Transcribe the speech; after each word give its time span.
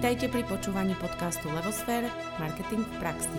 Vítajte 0.00 0.32
pri 0.32 0.48
počúvaní 0.48 0.96
podcastu 0.96 1.52
Levosfér– 1.52 2.08
Marketing 2.40 2.88
v 2.88 2.94
praxi. 3.04 3.36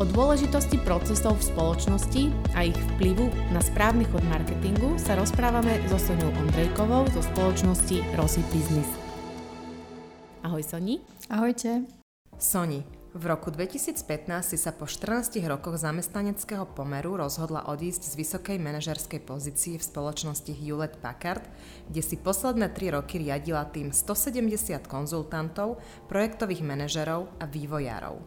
O 0.00 0.08
dôležitosti 0.08 0.80
procesov 0.80 1.36
v 1.36 1.52
spoločnosti 1.52 2.22
a 2.56 2.64
ich 2.64 2.78
vplyvu 2.96 3.28
na 3.52 3.60
správny 3.60 4.08
chod 4.08 4.24
marketingu 4.32 4.96
sa 4.96 5.12
rozprávame 5.12 5.76
so 5.92 6.00
Soňou 6.00 6.32
Ondrejkovou 6.40 7.12
zo 7.12 7.20
spoločnosti 7.20 8.00
Rosy 8.16 8.40
Business. 8.48 8.88
Ahoj 10.40 10.64
Soni. 10.64 11.04
Ahojte. 11.28 11.84
Soni, 12.40 12.80
v 13.16 13.32
roku 13.32 13.48
2015 13.48 13.96
si 14.44 14.60
sa 14.60 14.76
po 14.76 14.84
14 14.84 15.40
rokoch 15.48 15.80
zamestnaneckého 15.80 16.68
pomeru 16.76 17.16
rozhodla 17.16 17.64
odísť 17.64 18.12
z 18.12 18.14
vysokej 18.20 18.60
manažerskej 18.60 19.24
pozície 19.24 19.80
v 19.80 19.88
spoločnosti 19.88 20.52
Hewlett 20.52 21.00
Packard, 21.00 21.40
kde 21.88 22.04
si 22.04 22.20
posledné 22.20 22.68
3 22.76 23.00
roky 23.00 23.16
riadila 23.16 23.64
tým 23.72 23.88
170 23.88 24.84
konzultantov, 24.84 25.80
projektových 26.12 26.60
manažerov 26.60 27.32
a 27.40 27.48
vývojárov. 27.48 28.20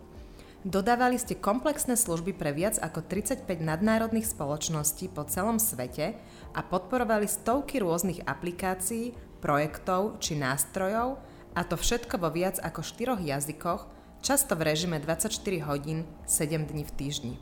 Dodávali 0.65 1.21
ste 1.21 1.37
komplexné 1.37 1.93
služby 1.93 2.33
pre 2.33 2.49
viac 2.51 2.81
ako 2.81 3.05
35 3.05 3.45
nadnárodných 3.61 4.25
spoločností 4.25 5.13
po 5.13 5.21
celom 5.29 5.61
svete 5.61 6.17
a 6.57 6.59
podporovali 6.65 7.29
stovky 7.29 7.77
rôznych 7.77 8.25
aplikácií, 8.25 9.13
projektov 9.37 10.17
či 10.17 10.33
nástrojov, 10.33 11.21
a 11.53 11.61
to 11.61 11.77
všetko 11.77 12.17
vo 12.17 12.33
viac 12.33 12.57
ako 12.59 12.81
4 12.81 13.21
jazykoch, 13.21 13.98
často 14.19 14.55
v 14.55 14.71
režime 14.71 14.99
24 14.99 15.31
hodín 15.67 16.05
7 16.27 16.67
dní 16.67 16.83
v 16.83 16.91
týždni. 16.91 17.35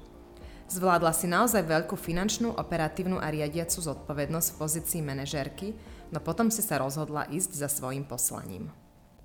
Zvládla 0.67 1.15
si 1.15 1.31
naozaj 1.31 1.63
veľkú 1.63 1.95
finančnú, 1.95 2.51
operatívnu 2.51 3.23
a 3.23 3.31
riadiacu 3.31 3.79
zodpovednosť 3.79 4.47
v 4.51 4.59
pozícii 4.59 5.01
manažérky, 5.01 5.71
no 6.11 6.19
potom 6.19 6.51
si 6.51 6.59
sa 6.59 6.83
rozhodla 6.83 7.31
ísť 7.31 7.51
za 7.55 7.71
svojim 7.71 8.03
poslaním. 8.03 8.67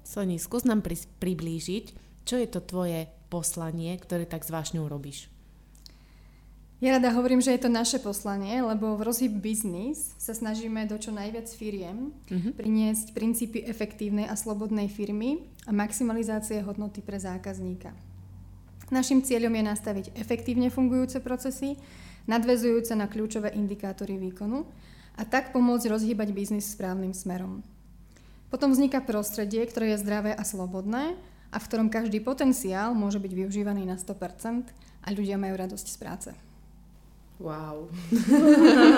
Soni, 0.06 0.38
skús 0.38 0.62
nám 0.62 0.86
pri- 0.86 1.02
priblížiť, 1.18 1.86
čo 2.22 2.38
je 2.38 2.46
to 2.46 2.62
tvoje 2.62 3.10
poslanie, 3.26 3.98
ktoré 3.98 4.22
tak 4.22 4.46
zvážne 4.46 4.82
urobíš. 4.82 5.26
Ja 6.82 6.98
rada 6.98 7.14
hovorím, 7.14 7.38
že 7.38 7.54
je 7.54 7.62
to 7.62 7.70
naše 7.70 8.02
poslanie, 8.02 8.58
lebo 8.58 8.98
v 8.98 9.06
Rozhyb 9.06 9.38
Business 9.38 10.18
sa 10.18 10.34
snažíme 10.34 10.82
do 10.90 10.98
čo 10.98 11.14
najviac 11.14 11.46
firiem 11.54 12.10
uh-huh. 12.10 12.58
priniesť 12.58 13.14
princípy 13.14 13.62
efektívnej 13.62 14.26
a 14.26 14.34
slobodnej 14.34 14.90
firmy 14.90 15.46
a 15.62 15.70
maximalizácie 15.70 16.58
hodnoty 16.58 16.98
pre 16.98 17.22
zákazníka. 17.22 17.94
Našim 18.90 19.22
cieľom 19.22 19.54
je 19.54 19.62
nastaviť 19.62 20.06
efektívne 20.18 20.74
fungujúce 20.74 21.22
procesy, 21.22 21.78
nadvezujúce 22.26 22.98
na 22.98 23.06
kľúčové 23.06 23.54
indikátory 23.54 24.18
výkonu 24.18 24.66
a 25.14 25.22
tak 25.22 25.54
pomôcť 25.54 25.86
rozhýbať 25.86 26.34
biznis 26.34 26.66
správnym 26.74 27.14
smerom. 27.14 27.62
Potom 28.50 28.74
vzniká 28.74 28.98
prostredie, 28.98 29.62
ktoré 29.70 29.94
je 29.94 30.02
zdravé 30.02 30.34
a 30.34 30.42
slobodné 30.42 31.14
a 31.54 31.56
v 31.62 31.66
ktorom 31.70 31.94
každý 31.94 32.18
potenciál 32.18 32.90
môže 32.90 33.22
byť 33.22 33.32
využívaný 33.38 33.86
na 33.86 33.94
100% 33.94 34.66
a 35.06 35.08
ľudia 35.14 35.38
majú 35.38 35.54
radosť 35.62 35.86
z 35.86 35.98
práce. 36.02 36.32
Wow. 37.42 37.90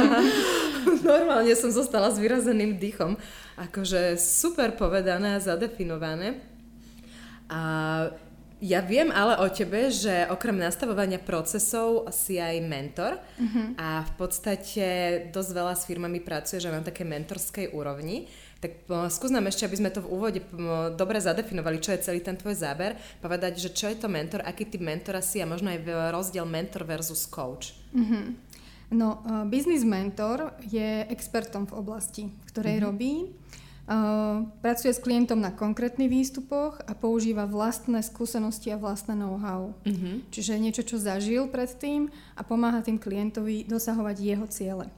Normálne 1.00 1.56
som 1.56 1.72
zostala 1.72 2.12
s 2.12 2.20
vyrazeným 2.20 2.76
dýchom. 2.76 3.16
Akože 3.56 4.20
super 4.20 4.76
povedané 4.76 5.40
a 5.40 5.40
zadefinované. 5.40 6.44
A 7.48 7.60
ja 8.60 8.80
viem 8.84 9.08
ale 9.12 9.40
o 9.40 9.48
tebe, 9.48 9.88
že 9.88 10.28
okrem 10.28 10.56
nastavovania 10.56 11.20
procesov 11.20 12.08
si 12.12 12.40
aj 12.40 12.64
mentor 12.64 13.16
uh-huh. 13.16 13.76
a 13.76 14.04
v 14.08 14.12
podstate 14.16 14.86
dosť 15.32 15.50
veľa 15.52 15.74
s 15.76 15.84
firmami 15.84 16.20
pracuješ 16.24 16.68
aj 16.68 16.74
na 16.80 16.82
takej 16.84 17.06
mentorskej 17.08 17.66
úrovni. 17.72 18.28
Tak 18.64 18.88
skús 19.12 19.28
nám 19.28 19.44
ešte, 19.52 19.68
aby 19.68 19.76
sme 19.76 19.92
to 19.92 20.00
v 20.00 20.08
úvode 20.08 20.40
dobre 20.96 21.20
zadefinovali, 21.20 21.84
čo 21.84 21.92
je 21.92 22.00
celý 22.00 22.24
ten 22.24 22.32
tvoj 22.32 22.56
záber, 22.56 22.96
povedať, 23.20 23.60
že 23.60 23.68
čo 23.76 23.92
je 23.92 24.00
to 24.00 24.08
mentor, 24.08 24.40
aký 24.40 24.64
typ 24.64 24.80
mentora 24.80 25.20
si 25.20 25.44
a 25.44 25.44
možno 25.44 25.68
aj 25.68 25.84
rozdiel 26.08 26.48
mentor 26.48 26.88
versus 26.88 27.28
coach. 27.28 27.76
Uh-huh. 27.92 28.32
No, 28.88 29.20
uh, 29.28 29.44
business 29.44 29.84
mentor 29.84 30.56
je 30.64 31.04
expertom 31.12 31.68
v 31.68 31.76
oblasti, 31.76 32.24
v 32.32 32.44
ktorej 32.48 32.80
uh-huh. 32.80 32.88
robí. 32.88 33.14
Uh, 33.84 34.48
pracuje 34.64 34.96
s 34.96 35.04
klientom 35.04 35.36
na 35.36 35.52
konkrétnych 35.52 36.08
výstupoch 36.08 36.80
a 36.88 36.96
používa 36.96 37.44
vlastné 37.44 38.00
skúsenosti 38.00 38.72
a 38.72 38.80
vlastné 38.80 39.12
know-how. 39.12 39.76
Uh-huh. 39.84 40.24
Čiže 40.32 40.56
niečo, 40.56 40.88
čo 40.88 40.96
zažil 40.96 41.52
predtým 41.52 42.08
a 42.32 42.40
pomáha 42.40 42.80
tým 42.80 42.96
klientovi 42.96 43.68
dosahovať 43.68 44.16
jeho 44.24 44.48
ciele. 44.48 44.88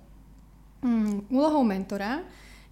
Um, 0.86 1.26
úlohou 1.34 1.66
mentora 1.66 2.22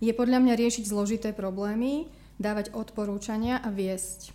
je 0.01 0.13
podľa 0.15 0.43
mňa 0.43 0.55
riešiť 0.57 0.85
zložité 0.87 1.31
problémy, 1.31 2.09
dávať 2.39 2.75
odporúčania 2.75 3.63
a 3.63 3.71
viesť. 3.71 4.35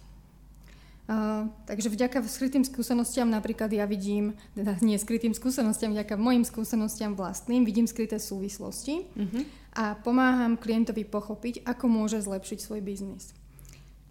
Uh, 1.10 1.50
takže 1.66 1.90
vďaka 1.90 2.22
skrytým 2.22 2.62
skúsenostiam 2.62 3.26
napríklad 3.26 3.74
ja 3.74 3.90
vidím, 3.90 4.38
teda 4.54 4.78
nie 4.86 4.94
skrytým 4.94 5.34
skúsenostiam, 5.34 5.90
vďaka 5.90 6.14
mojim 6.22 6.46
skúsenostiam 6.46 7.18
vlastným, 7.18 7.66
vidím 7.66 7.90
skryté 7.90 8.22
súvislosti 8.22 9.10
uh-huh. 9.18 9.42
a 9.74 9.98
pomáham 9.98 10.54
klientovi 10.54 11.10
pochopiť, 11.10 11.66
ako 11.66 11.90
môže 11.90 12.22
zlepšiť 12.22 12.62
svoj 12.62 12.86
biznis. 12.86 13.34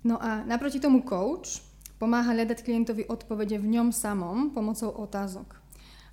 No 0.02 0.18
a 0.18 0.42
naproti 0.42 0.82
tomu 0.82 1.06
coach 1.06 1.62
pomáha 2.02 2.34
hľadať 2.34 2.66
klientovi 2.66 3.06
odpovede 3.06 3.62
v 3.62 3.78
ňom 3.78 3.94
samom 3.94 4.50
pomocou 4.50 4.90
otázok. 4.90 5.54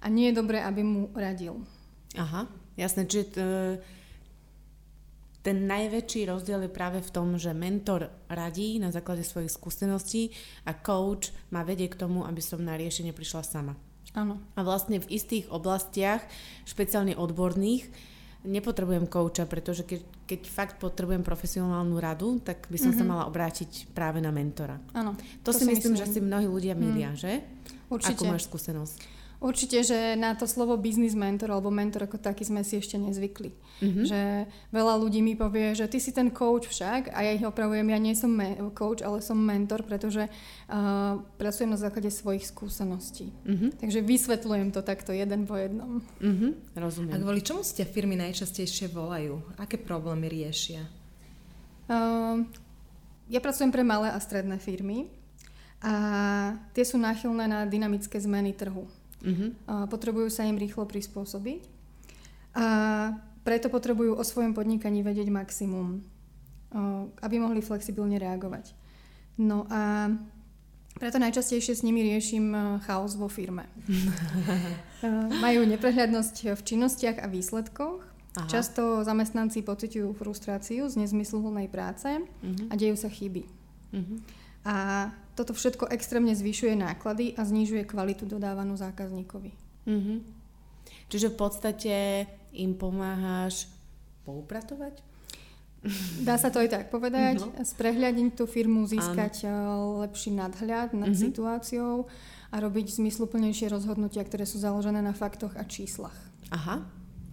A 0.01 0.09
nie 0.09 0.29
je 0.29 0.37
dobré, 0.37 0.61
aby 0.61 0.85
mu 0.85 1.09
radil. 1.17 1.65
Aha, 2.13 2.45
jasné. 2.77 3.09
Čiže 3.09 3.25
t- 3.33 3.77
ten 5.45 5.69
najväčší 5.69 6.25
rozdiel 6.25 6.65
je 6.65 6.71
práve 6.73 7.05
v 7.05 7.13
tom, 7.13 7.37
že 7.37 7.53
mentor 7.53 8.09
radí 8.25 8.81
na 8.81 8.89
základe 8.89 9.21
svojich 9.21 9.53
skúseností 9.53 10.33
a 10.65 10.73
coach 10.73 11.29
ma 11.53 11.61
vedie 11.61 11.85
k 11.85 12.01
tomu, 12.01 12.25
aby 12.25 12.41
som 12.41 12.65
na 12.65 12.73
riešenie 12.73 13.13
prišla 13.13 13.45
sama. 13.45 13.77
Áno. 14.17 14.41
A 14.57 14.65
vlastne 14.65 14.97
v 14.97 15.05
istých 15.13 15.45
oblastiach, 15.53 16.25
špeciálne 16.65 17.13
odborných, 17.13 17.85
nepotrebujem 18.41 19.05
kouča, 19.05 19.45
pretože 19.45 19.85
keď, 19.85 20.01
keď 20.25 20.41
fakt 20.49 20.75
potrebujem 20.81 21.21
profesionálnu 21.21 21.97
radu, 22.01 22.41
tak 22.41 22.65
by 22.65 22.77
som 22.81 22.89
mm-hmm. 22.89 23.05
sa 23.05 23.05
mala 23.05 23.23
obrátiť 23.29 23.93
práve 23.93 24.25
na 24.25 24.33
mentora. 24.33 24.81
Áno. 24.97 25.13
To, 25.45 25.53
to 25.53 25.61
si 25.61 25.69
myslím, 25.69 25.93
myslím, 25.93 26.01
že 26.01 26.05
si 26.09 26.19
mnohí 26.25 26.49
ľudia 26.49 26.73
milia, 26.73 27.13
mm. 27.13 27.17
že? 27.21 27.45
Určite. 27.89 28.17
Ako 28.17 28.33
máš 28.33 28.49
skúsenosť? 28.49 29.14
Určite, 29.45 29.85
že 29.85 30.17
na 30.17 30.33
to 30.33 30.49
slovo 30.49 30.73
business 30.73 31.13
mentor 31.13 31.53
alebo 31.53 31.69
mentor 31.69 32.09
ako 32.09 32.17
taký 32.17 32.41
sme 32.41 32.65
si 32.65 32.81
ešte 32.81 32.97
nezvykli. 32.97 33.53
Mm-hmm. 33.53 34.05
Že 34.09 34.21
veľa 34.73 34.93
ľudí 34.97 35.21
mi 35.21 35.37
povie, 35.37 35.77
že 35.77 35.85
ty 35.85 36.01
si 36.01 36.09
ten 36.09 36.33
coach 36.33 36.65
však 36.65 37.13
a 37.13 37.21
ja 37.21 37.29
ich 37.29 37.45
opravujem, 37.45 37.85
ja 37.93 38.01
nie 38.01 38.17
som 38.17 38.33
me- 38.33 38.57
coach, 38.73 39.05
ale 39.05 39.21
som 39.21 39.37
mentor, 39.37 39.85
pretože 39.85 40.25
uh, 40.25 41.21
pracujem 41.37 41.69
na 41.69 41.77
základe 41.77 42.09
svojich 42.09 42.49
skúseností. 42.49 43.29
Mm-hmm. 43.45 43.85
Takže 43.85 44.01
vysvetľujem 44.01 44.73
to 44.73 44.81
takto 44.81 45.13
jeden 45.13 45.45
po 45.45 45.61
jednom. 45.61 46.01
Mm-hmm. 46.17 46.81
Rozumiem. 46.81 47.13
A 47.13 47.21
kvôli 47.21 47.45
čomu 47.45 47.61
ste 47.61 47.85
firmy 47.85 48.17
najčastejšie 48.17 48.89
volajú? 48.89 49.45
Aké 49.61 49.77
problémy 49.77 50.25
riešia? 50.25 50.81
Uh, 51.85 52.41
ja 53.29 53.37
pracujem 53.37 53.69
pre 53.69 53.85
malé 53.85 54.09
a 54.09 54.17
stredné 54.17 54.57
firmy 54.57 55.05
a 55.85 55.93
tie 56.73 56.81
sú 56.81 56.97
náchylné 56.97 57.45
na 57.45 57.69
dynamické 57.69 58.17
zmeny 58.17 58.57
trhu. 58.57 58.89
Uh-huh. 59.25 59.49
Potrebujú 59.89 60.29
sa 60.29 60.45
im 60.45 60.55
rýchlo 60.55 60.85
prispôsobiť 60.85 61.65
a 62.55 62.67
preto 63.41 63.67
potrebujú 63.73 64.15
o 64.15 64.23
svojom 64.23 64.53
podnikaní 64.53 65.01
vedieť 65.01 65.27
maximum, 65.33 66.05
aby 67.19 67.35
mohli 67.41 67.59
flexibilne 67.65 68.15
reagovať. 68.21 68.71
No 69.41 69.67
a 69.67 70.13
preto 70.95 71.19
najčastejšie 71.19 71.75
s 71.75 71.83
nimi 71.83 71.99
riešim 72.07 72.55
chaos 72.87 73.19
vo 73.19 73.27
firme. 73.27 73.67
Majú 75.45 75.67
neprehľadnosť 75.67 76.55
v 76.55 76.61
činnostiach 76.63 77.19
a 77.19 77.27
výsledkoch. 77.27 77.99
Aha. 78.35 78.47
Často 78.51 79.03
zamestnanci 79.03 79.63
pociťujú 79.63 80.11
frustráciu 80.15 80.87
z 80.91 80.95
nezmysluplnej 80.99 81.71
práce 81.71 82.19
uh-huh. 82.19 82.67
a 82.67 82.73
dejú 82.75 82.95
sa 82.99 83.07
chyby. 83.07 83.43
Uh-huh. 83.95 84.19
A 84.65 85.09
toto 85.37 85.53
všetko 85.53 85.93
extrémne 85.93 86.33
zvyšuje 86.33 86.73
náklady 86.73 87.37
a 87.37 87.45
znižuje 87.45 87.85
kvalitu 87.85 88.25
dodávanú 88.25 88.73
zákazníkovi. 88.73 89.51
Mm-hmm. 89.85 90.17
Čiže 91.05 91.29
v 91.29 91.37
podstate 91.37 91.95
im 92.57 92.73
pomáhaš 92.73 93.69
poupratovať? 94.25 95.05
Dá 96.25 96.41
sa 96.41 96.49
to 96.49 96.65
aj 96.65 96.69
tak 96.73 96.85
povedať. 96.89 97.45
No. 97.45 97.53
Sprehľadiť 97.61 98.33
tú 98.33 98.49
firmu, 98.49 98.89
získať 98.89 99.45
Áno. 99.45 100.01
Eh, 100.01 100.09
lepší 100.09 100.33
nadhľad 100.33 100.97
nad 100.97 101.13
mm-hmm. 101.13 101.25
situáciou 101.29 102.09
a 102.49 102.55
robiť 102.57 102.97
zmysluplnejšie 102.97 103.69
rozhodnutia, 103.69 104.25
ktoré 104.25 104.49
sú 104.49 104.57
založené 104.57 105.03
na 105.05 105.13
faktoch 105.13 105.53
a 105.53 105.63
číslach. 105.67 106.15
Aha. 106.49 106.81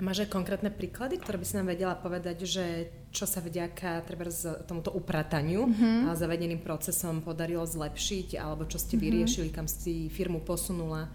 Máš 0.00 0.24
aj 0.26 0.34
konkrétne 0.34 0.72
príklady, 0.72 1.20
ktoré 1.20 1.36
by 1.38 1.46
si 1.46 1.54
nám 1.58 1.68
vedela 1.68 1.94
povedať, 1.94 2.48
že 2.48 2.64
čo 3.12 3.28
sa 3.28 3.44
vďaka 3.44 4.02
treba 4.08 4.32
z 4.32 4.64
tomuto 4.64 4.90
uprataniu 4.90 5.68
mm-hmm. 5.68 6.08
a 6.08 6.16
zavedeným 6.16 6.64
procesom 6.64 7.20
podarilo 7.20 7.62
zlepšiť, 7.68 8.40
alebo 8.40 8.64
čo 8.66 8.80
ste 8.80 8.96
mm-hmm. 8.96 9.04
vyriešili, 9.04 9.48
kam 9.52 9.70
si 9.70 10.10
firmu 10.10 10.42
posunula? 10.42 11.06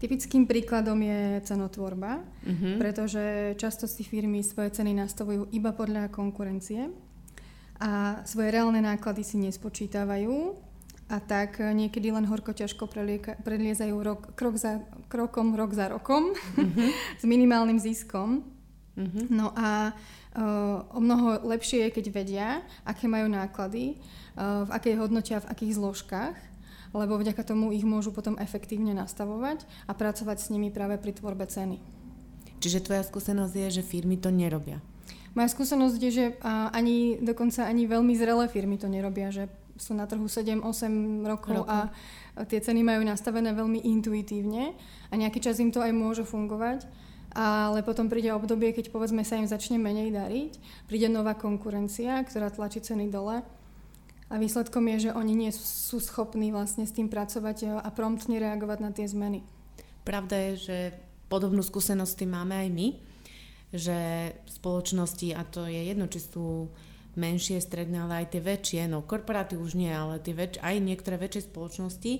Typickým 0.00 0.48
príkladom 0.48 1.00
je 1.04 1.42
cenotvorba, 1.44 2.22
mm-hmm. 2.22 2.74
pretože 2.80 3.24
často 3.60 3.84
si 3.84 4.04
firmy 4.04 4.40
svoje 4.40 4.72
ceny 4.72 4.94
nastavujú 4.94 5.52
iba 5.52 5.74
podľa 5.76 6.08
konkurencie 6.08 6.88
a 7.82 8.22
svoje 8.24 8.54
reálne 8.54 8.80
náklady 8.80 9.26
si 9.26 9.36
nespočítavajú 9.42 10.63
a 11.04 11.20
tak 11.20 11.60
niekedy 11.60 12.08
len 12.08 12.24
horko 12.24 12.56
ťažko 12.56 12.88
predliezajú 13.44 13.96
rok, 14.00 14.32
krok 14.32 14.56
za 14.56 14.80
krokom, 15.12 15.52
rok 15.52 15.76
za 15.76 15.92
rokom 15.92 16.32
mm-hmm. 16.32 16.88
s 17.20 17.24
minimálnym 17.28 17.76
ziskom. 17.76 18.40
Mm-hmm. 18.94 19.24
No 19.28 19.52
a 19.52 19.92
uh, 19.92 20.96
o 20.96 21.00
mnoho 21.02 21.44
lepšie 21.44 21.86
je, 21.86 21.88
keď 21.92 22.04
vedia, 22.14 22.48
aké 22.86 23.10
majú 23.10 23.28
náklady, 23.28 24.00
uh, 24.38 24.64
v 24.64 24.70
akej 24.70 24.94
hodnote 24.96 25.32
a 25.34 25.42
v 25.44 25.50
akých 25.50 25.76
zložkách, 25.76 26.36
lebo 26.94 27.18
vďaka 27.18 27.42
tomu 27.42 27.74
ich 27.74 27.82
môžu 27.82 28.14
potom 28.14 28.38
efektívne 28.38 28.94
nastavovať 28.94 29.66
a 29.90 29.92
pracovať 29.92 30.38
s 30.40 30.50
nimi 30.54 30.70
práve 30.70 30.96
pri 30.96 31.12
tvorbe 31.12 31.44
ceny. 31.44 31.82
Čiže 32.62 32.86
tvoja 32.86 33.02
skúsenosť 33.04 33.54
je, 33.66 33.68
že 33.76 33.82
firmy 33.84 34.16
to 34.16 34.30
nerobia? 34.30 34.80
Moja 35.34 35.50
skúsenosť 35.50 35.98
je, 35.98 36.10
že 36.14 36.26
ani 36.46 37.18
dokonca 37.18 37.66
ani 37.66 37.90
veľmi 37.90 38.14
zrelé 38.14 38.46
firmy 38.46 38.78
to 38.78 38.86
nerobia, 38.86 39.34
že 39.34 39.50
sú 39.74 39.92
na 39.94 40.06
trhu 40.06 40.26
7-8 40.26 40.62
rokov 41.26 41.66
Roku. 41.66 41.70
a 41.70 41.90
tie 42.46 42.62
ceny 42.62 42.82
majú 42.86 43.02
nastavené 43.02 43.50
veľmi 43.54 43.82
intuitívne 43.84 44.74
a 45.10 45.14
nejaký 45.14 45.42
čas 45.42 45.58
im 45.58 45.74
to 45.74 45.82
aj 45.82 45.92
môže 45.94 46.22
fungovať. 46.26 46.86
Ale 47.34 47.82
potom 47.82 48.06
príde 48.06 48.30
obdobie, 48.30 48.70
keď 48.70 48.94
povedzme 48.94 49.26
sa 49.26 49.34
im 49.34 49.50
začne 49.50 49.74
menej 49.74 50.14
dariť, 50.14 50.52
príde 50.86 51.10
nová 51.10 51.34
konkurencia, 51.34 52.22
ktorá 52.22 52.46
tlačí 52.54 52.78
ceny 52.78 53.10
dole 53.10 53.42
a 54.30 54.34
výsledkom 54.38 54.86
je, 54.94 55.10
že 55.10 55.16
oni 55.18 55.34
nie 55.34 55.50
sú 55.50 55.98
schopní 55.98 56.54
vlastne 56.54 56.86
s 56.86 56.94
tým 56.94 57.10
pracovať 57.10 57.82
a 57.82 57.88
promptne 57.90 58.38
reagovať 58.38 58.78
na 58.80 58.90
tie 58.94 59.10
zmeny. 59.10 59.42
Pravda 60.06 60.36
je, 60.38 60.52
že 60.56 60.78
podobnú 61.26 61.66
skúsenosť 61.66 62.22
máme 62.22 62.54
aj 62.54 62.68
my, 62.70 62.88
že 63.74 63.98
spoločnosti, 64.46 65.34
a 65.34 65.42
to 65.42 65.66
je 65.66 65.90
jedno, 65.90 66.06
či 66.06 66.22
sú 66.22 66.70
menšie, 67.14 67.62
stredné, 67.62 68.04
ale 68.04 68.24
aj 68.24 68.36
tie 68.36 68.42
väčšie, 68.42 68.80
no 68.90 69.02
korporáty 69.02 69.54
už 69.58 69.78
nie, 69.78 69.90
ale 69.90 70.18
tie 70.18 70.34
väč- 70.34 70.60
aj 70.62 70.76
niektoré 70.82 71.18
väčšie 71.18 71.50
spoločnosti 71.50 72.12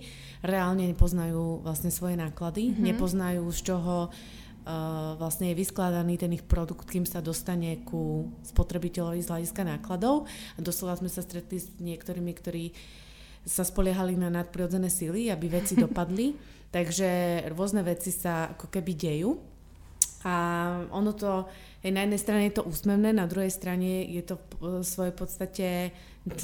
reálne 0.47 0.87
nepoznajú 0.91 1.63
vlastne 1.63 1.91
svoje 1.91 2.19
náklady, 2.19 2.71
mm-hmm. 2.71 2.85
nepoznajú 2.95 3.45
z 3.51 3.61
čoho 3.61 4.09
uh, 4.65 5.15
vlastne 5.21 5.53
je 5.53 5.61
vyskladaný 5.61 6.17
ten 6.17 6.33
ich 6.33 6.45
produkt, 6.45 6.89
kým 6.89 7.05
sa 7.05 7.21
dostane 7.21 7.85
ku 7.85 8.33
spotrebiteľovi 8.43 9.21
z 9.21 9.31
hľadiska 9.31 9.63
nákladov. 9.63 10.27
A 10.57 10.59
doslova 10.65 10.97
sme 10.99 11.13
sa 11.13 11.21
stretli 11.21 11.61
s 11.61 11.69
niektorými, 11.79 12.33
ktorí 12.35 12.73
sa 13.45 13.63
spoliehali 13.63 14.17
na 14.17 14.33
nadprirodzené 14.33 14.89
sily, 14.89 15.29
aby 15.29 15.53
veci 15.53 15.77
dopadli. 15.85 16.35
Takže 16.73 17.45
rôzne 17.55 17.87
veci 17.87 18.11
sa 18.11 18.51
ako 18.57 18.67
keby 18.67 18.93
dejú. 18.99 19.54
A 20.25 20.35
ono 20.89 21.13
to 21.13 21.45
Hej, 21.85 21.93
na 21.93 22.09
jednej 22.09 22.17
strane 22.17 22.43
je 22.49 22.57
to 22.57 22.65
úsmevné, 22.65 23.13
na 23.13 23.29
druhej 23.29 23.53
strane 23.53 24.09
je 24.09 24.25
to 24.25 24.41
v 24.57 24.81
svojej 24.81 25.13
podstate 25.13 25.93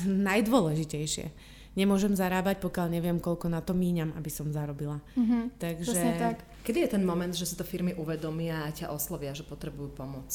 najdôležitejšie. 0.05 1.33
Nemôžem 1.81 2.13
zarábať, 2.13 2.61
pokiaľ 2.61 2.93
neviem, 2.93 3.17
koľko 3.17 3.49
na 3.49 3.65
to 3.65 3.73
míňam, 3.73 4.13
aby 4.21 4.29
som 4.29 4.53
zarobila. 4.53 5.01
Mm-hmm. 5.17 5.43
Takže... 5.57 5.97
tak. 6.21 6.45
Kedy 6.61 6.85
je 6.85 6.91
ten 6.93 7.09
moment, 7.09 7.33
že 7.33 7.49
si 7.49 7.57
to 7.57 7.65
firmy 7.65 7.97
uvedomia 7.97 8.69
a 8.69 8.75
ťa 8.75 8.93
oslovia, 8.93 9.33
že 9.33 9.49
potrebujú 9.49 9.97
pomoc? 9.97 10.29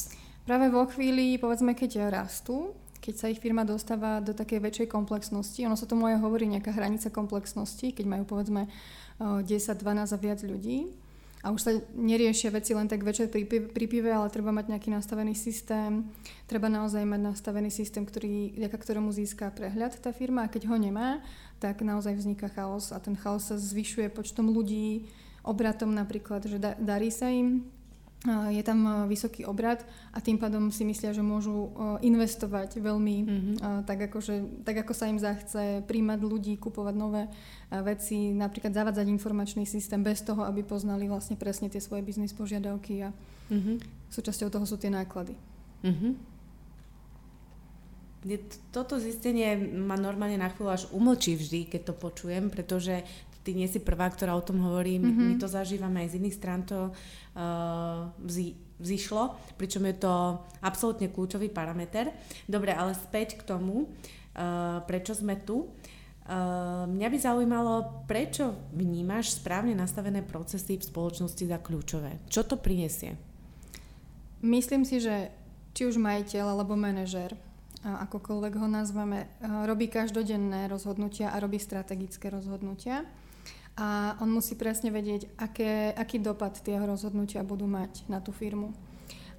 Práve 0.49 0.73
vo 0.73 0.89
chvíli, 0.89 1.37
povedzme, 1.37 1.77
keď 1.77 2.09
rastú, 2.09 2.73
keď 2.97 3.13
sa 3.13 3.29
ich 3.29 3.37
firma 3.37 3.61
dostáva 3.61 4.25
do 4.25 4.33
takej 4.33 4.57
väčšej 4.57 4.87
komplexnosti, 4.89 5.61
ono 5.69 5.77
sa 5.77 5.85
tomu 5.85 6.09
aj 6.09 6.17
hovorí 6.17 6.49
nejaká 6.49 6.73
hranica 6.73 7.13
komplexnosti, 7.13 7.93
keď 7.93 8.05
majú 8.09 8.25
povedzme 8.25 8.65
10, 9.21 9.45
12 9.45 9.85
a 9.85 10.17
viac 10.17 10.41
ľudí, 10.41 10.89
a 11.45 11.53
už 11.53 11.61
sa 11.61 11.71
neriešia 11.93 12.49
veci 12.49 12.73
len 12.73 12.89
tak 12.89 13.05
večer 13.05 13.29
pri, 13.29 13.45
pri 13.45 13.85
pive, 13.85 14.09
ale 14.09 14.33
treba 14.33 14.49
mať 14.49 14.73
nejaký 14.73 14.89
nastavený 14.89 15.37
systém, 15.37 16.09
treba 16.49 16.73
naozaj 16.73 17.05
mať 17.05 17.21
nastavený 17.21 17.69
systém, 17.69 18.01
ktorý, 18.01 18.57
vďaka 18.57 18.73
ktorému 18.81 19.13
získa 19.13 19.53
prehľad 19.53 19.93
tá 20.01 20.09
firma. 20.09 20.49
A 20.49 20.51
keď 20.51 20.73
ho 20.73 20.77
nemá, 20.81 21.21
tak 21.61 21.85
naozaj 21.85 22.17
vzniká 22.17 22.49
chaos 22.49 22.89
a 22.89 22.97
ten 22.97 23.13
chaos 23.13 23.45
sa 23.45 23.61
zvyšuje 23.61 24.09
počtom 24.09 24.49
ľudí, 24.49 25.05
obratom 25.45 25.93
napríklad, 25.93 26.49
že 26.49 26.57
da, 26.57 26.73
darí 26.81 27.13
sa 27.13 27.29
im 27.29 27.69
je 28.25 28.63
tam 28.65 28.79
e, 28.85 28.91
vysoký 29.05 29.45
obrad 29.45 29.85
a 30.13 30.17
tým 30.21 30.41
pádom 30.41 30.73
si 30.73 30.81
myslia, 30.85 31.13
že 31.13 31.21
môžu 31.21 31.69
e, 31.69 31.69
investovať 32.09 32.81
veľmi 32.81 33.17
mm-hmm. 33.21 33.55
tak, 33.85 34.09
ako, 34.09 34.17
že, 34.21 34.35
tak 34.65 34.81
ako 34.81 34.93
sa 34.97 35.05
im 35.09 35.21
zachce, 35.21 35.85
príjmať 35.85 36.19
ľudí, 36.25 36.53
kupovať 36.57 36.95
nové 36.97 37.29
veci, 37.69 38.33
napríklad 38.33 38.73
zavádzať 38.73 39.05
informačný 39.09 39.63
systém 39.69 40.01
bez 40.01 40.21
toho, 40.25 40.45
aby 40.45 40.65
poznali 40.65 41.05
vlastne 41.05 41.37
presne 41.37 41.69
tie 41.69 41.81
svoje 41.81 42.01
biznis 42.01 42.33
požiadavky 42.33 43.05
a 43.05 43.09
mm-hmm. 43.53 43.75
súčasťou 44.09 44.49
toho 44.49 44.65
sú 44.65 44.77
tie 44.81 44.89
náklady. 44.89 45.37
Mm-hmm. 45.85 46.35
Toto 48.73 48.97
zistenie 48.97 49.53
ma 49.85 49.93
normálne 49.93 50.41
na 50.41 50.49
chvíľu 50.49 50.69
až 50.73 50.83
umlčí 50.89 51.37
vždy, 51.37 51.69
keď 51.69 51.81
to 51.85 51.93
počujem, 51.93 52.49
pretože 52.49 53.05
ty 53.45 53.53
nie 53.53 53.69
si 53.69 53.77
prvá, 53.77 54.09
ktorá 54.09 54.33
o 54.33 54.41
tom 54.41 54.57
hovorí. 54.65 54.97
Mm-hmm. 54.97 55.13
My, 55.13 55.23
my 55.29 55.33
mhm. 55.37 55.41
to 55.45 55.47
zažívame 55.47 56.01
aj 56.01 56.17
z 56.17 56.17
iných 56.17 56.37
strán, 56.41 56.65
to 56.65 56.89
uh, 56.89 58.09
vzí, 58.25 58.57
vzýšlo, 58.81 59.37
pričom 59.61 59.85
je 59.85 59.95
to 60.01 60.41
absolútne 60.65 61.13
kľúčový 61.13 61.53
parameter. 61.53 62.09
Dobre, 62.49 62.73
ale 62.73 62.97
späť 62.97 63.37
k 63.37 63.45
tomu, 63.45 63.85
uh, 63.85 64.81
prečo 64.89 65.13
sme 65.13 65.37
tu. 65.37 65.69
Uh, 66.25 66.89
mňa 66.89 67.07
by 67.13 67.17
zaujímalo, 67.21 67.73
prečo 68.09 68.57
vnímaš 68.73 69.37
správne 69.37 69.77
nastavené 69.77 70.25
procesy 70.25 70.81
v 70.81 70.87
spoločnosti 70.89 71.45
za 71.45 71.61
kľúčové? 71.61 72.17
Čo 72.25 72.49
to 72.49 72.57
prinesie? 72.57 73.13
Myslím 74.41 74.81
si, 74.89 74.97
že 74.97 75.29
či 75.77 75.85
už 75.85 76.01
majiteľ 76.01 76.57
alebo 76.57 76.73
manažer, 76.73 77.37
akokoľvek 77.85 78.53
ho 78.57 78.65
nazveme, 78.65 79.29
robí 79.69 79.85
každodenné 79.85 80.65
rozhodnutia 80.65 81.29
a 81.29 81.37
robí 81.37 81.61
strategické 81.61 82.33
rozhodnutia 82.33 83.05
a 83.75 84.15
on 84.23 84.31
musí 84.31 84.55
presne 84.55 84.87
vedieť, 84.87 85.35
aké, 85.35 85.91
aký 85.91 86.23
dopad 86.23 86.55
tie 86.63 86.79
rozhodnutia 86.79 87.43
budú 87.43 87.67
mať 87.67 88.07
na 88.07 88.23
tú 88.23 88.31
firmu. 88.31 88.71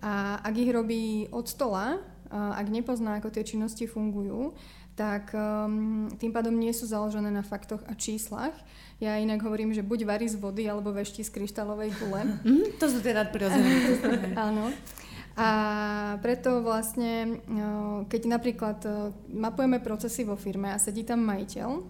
A 0.04 0.36
ak 0.44 0.54
ich 0.60 0.68
robí 0.68 1.24
od 1.32 1.48
stola, 1.48 2.04
ak 2.30 2.68
nepozná, 2.68 3.16
ako 3.16 3.32
tie 3.32 3.48
činnosti 3.48 3.88
fungujú, 3.88 4.52
tak 4.96 5.28
um, 5.36 6.08
tým 6.16 6.32
pádom 6.32 6.56
nie 6.56 6.72
sú 6.72 6.88
založené 6.88 7.28
na 7.28 7.44
faktoch 7.44 7.84
a 7.84 7.92
číslach. 7.92 8.56
Ja 8.96 9.20
inak 9.20 9.44
hovorím, 9.44 9.76
že 9.76 9.84
buď 9.84 10.08
varí 10.08 10.24
z 10.24 10.40
vody, 10.40 10.64
alebo 10.64 10.88
vešti 10.88 11.20
z 11.20 11.30
kryštálovej 11.36 11.92
kule. 12.00 12.20
Mm, 12.48 12.80
to 12.80 12.88
sú 12.88 13.04
teda 13.04 13.28
prirodzené. 13.28 13.92
Áno. 14.48 14.72
A 15.36 15.48
preto 16.24 16.64
vlastne, 16.64 17.44
keď 18.08 18.22
napríklad 18.24 18.80
mapujeme 19.28 19.84
procesy 19.84 20.24
vo 20.24 20.32
firme 20.32 20.72
a 20.72 20.80
sedí 20.80 21.04
tam 21.04 21.20
majiteľ, 21.28 21.84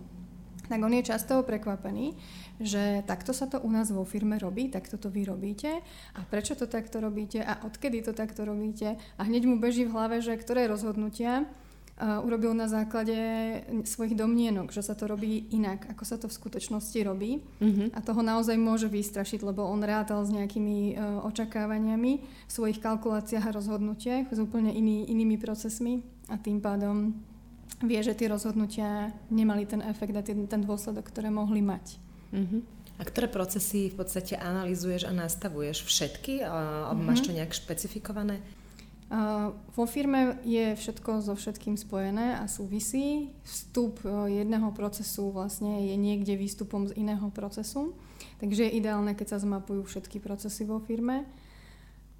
tak 0.66 0.78
on 0.82 0.92
je 0.92 1.02
často 1.02 1.42
prekvapený, 1.42 2.14
že 2.60 3.04
takto 3.06 3.30
sa 3.30 3.46
to 3.46 3.60
u 3.60 3.70
nás 3.70 3.92
vo 3.92 4.02
firme 4.04 4.38
robí, 4.40 4.68
takto 4.68 4.96
to 4.96 5.12
vy 5.12 5.24
robíte. 5.28 5.80
A 6.16 6.20
prečo 6.26 6.56
to 6.56 6.66
takto 6.66 7.00
robíte? 7.00 7.44
A 7.44 7.62
odkedy 7.64 8.02
to 8.02 8.12
takto 8.12 8.44
robíte? 8.44 8.96
A 9.18 9.22
hneď 9.24 9.46
mu 9.46 9.60
beží 9.60 9.84
v 9.84 9.92
hlave, 9.92 10.24
že 10.24 10.34
ktoré 10.36 10.66
rozhodnutia 10.66 11.44
uh, 11.44 12.24
urobil 12.24 12.52
na 12.52 12.68
základe 12.68 13.16
svojich 13.84 14.16
domnienok, 14.16 14.72
že 14.72 14.84
sa 14.84 14.96
to 14.96 15.08
robí 15.08 15.48
inak, 15.52 15.88
ako 15.92 16.04
sa 16.04 16.16
to 16.16 16.26
v 16.28 16.36
skutočnosti 16.36 16.98
robí. 17.04 17.40
Mm-hmm. 17.60 17.88
a 17.96 18.00
toho 18.00 18.20
naozaj 18.20 18.56
môže 18.56 18.88
vystrašiť, 18.88 19.44
lebo 19.44 19.64
on 19.64 19.80
rátal 19.84 20.24
s 20.24 20.32
nejakými 20.32 20.96
uh, 20.96 21.28
očakávaniami 21.28 22.12
v 22.24 22.50
svojich 22.52 22.80
kalkuláciách 22.80 23.48
a 23.48 23.56
rozhodnutiach 23.56 24.32
s 24.32 24.38
úplne 24.40 24.72
iný, 24.72 25.08
inými 25.08 25.36
procesmi. 25.36 26.04
A 26.26 26.40
tým 26.40 26.58
pádom 26.58 27.14
vie, 27.84 28.00
že 28.00 28.16
tie 28.16 28.32
rozhodnutia 28.32 29.12
nemali 29.28 29.68
ten 29.68 29.84
efekt 29.84 30.16
a 30.16 30.22
ten, 30.24 30.48
ten 30.48 30.62
dôsledok, 30.64 31.12
ktoré 31.12 31.28
mohli 31.28 31.60
mať. 31.60 32.00
Uh-huh. 32.32 32.64
A 32.96 33.02
ktoré 33.04 33.28
procesy 33.28 33.92
v 33.92 34.00
podstate 34.00 34.40
analizuješ 34.40 35.04
a 35.04 35.12
nastavuješ? 35.12 35.84
Všetky? 35.84 36.40
Alebo 36.46 37.04
uh-huh. 37.04 37.10
máš 37.12 37.20
to 37.28 37.36
nejak 37.36 37.52
špecifikované? 37.52 38.40
Uh, 39.06 39.54
vo 39.78 39.86
firme 39.86 40.42
je 40.42 40.74
všetko 40.74 41.22
so 41.22 41.38
všetkým 41.38 41.78
spojené 41.78 42.42
a 42.42 42.50
súvisí. 42.50 43.30
Vstup 43.46 44.02
uh, 44.02 44.26
jedného 44.26 44.74
procesu 44.74 45.30
vlastne 45.30 45.78
je 45.86 45.94
niekde 45.94 46.34
výstupom 46.34 46.90
z 46.90 46.98
iného 46.98 47.30
procesu. 47.30 47.94
Takže 48.42 48.66
je 48.66 48.76
ideálne, 48.82 49.14
keď 49.14 49.36
sa 49.36 49.38
zmapujú 49.38 49.86
všetky 49.86 50.18
procesy 50.18 50.66
vo 50.66 50.82
firme. 50.82 51.22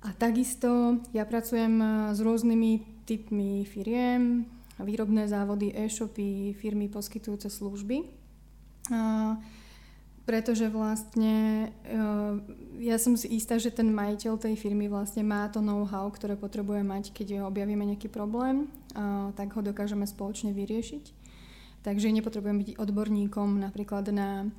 A 0.06 0.14
takisto 0.14 1.02
ja 1.10 1.26
pracujem 1.26 1.74
uh, 1.82 1.88
s 2.14 2.22
rôznymi 2.22 3.02
typmi 3.02 3.66
firiem, 3.66 4.46
výrobné 4.80 5.28
závody, 5.28 5.72
e-shopy, 5.72 6.52
firmy 6.56 6.88
poskytujúce 6.92 7.48
služby. 7.48 8.04
Pretože 10.26 10.66
vlastne 10.66 11.70
ja 12.82 12.98
som 12.98 13.14
si 13.14 13.30
istá, 13.30 13.62
že 13.62 13.70
ten 13.70 13.94
majiteľ 13.94 14.42
tej 14.42 14.58
firmy 14.58 14.90
vlastne 14.90 15.22
má 15.22 15.46
to 15.46 15.62
know-how, 15.62 16.10
ktoré 16.10 16.34
potrebuje 16.34 16.82
mať, 16.82 17.14
keď 17.14 17.46
objavíme 17.46 17.86
nejaký 17.86 18.10
problém, 18.10 18.66
tak 19.38 19.54
ho 19.54 19.62
dokážeme 19.62 20.02
spoločne 20.02 20.50
vyriešiť. 20.50 21.04
Takže 21.86 22.10
nepotrebujem 22.10 22.58
byť 22.58 22.70
odborníkom 22.82 23.62
napríklad 23.62 24.10
na 24.10 24.50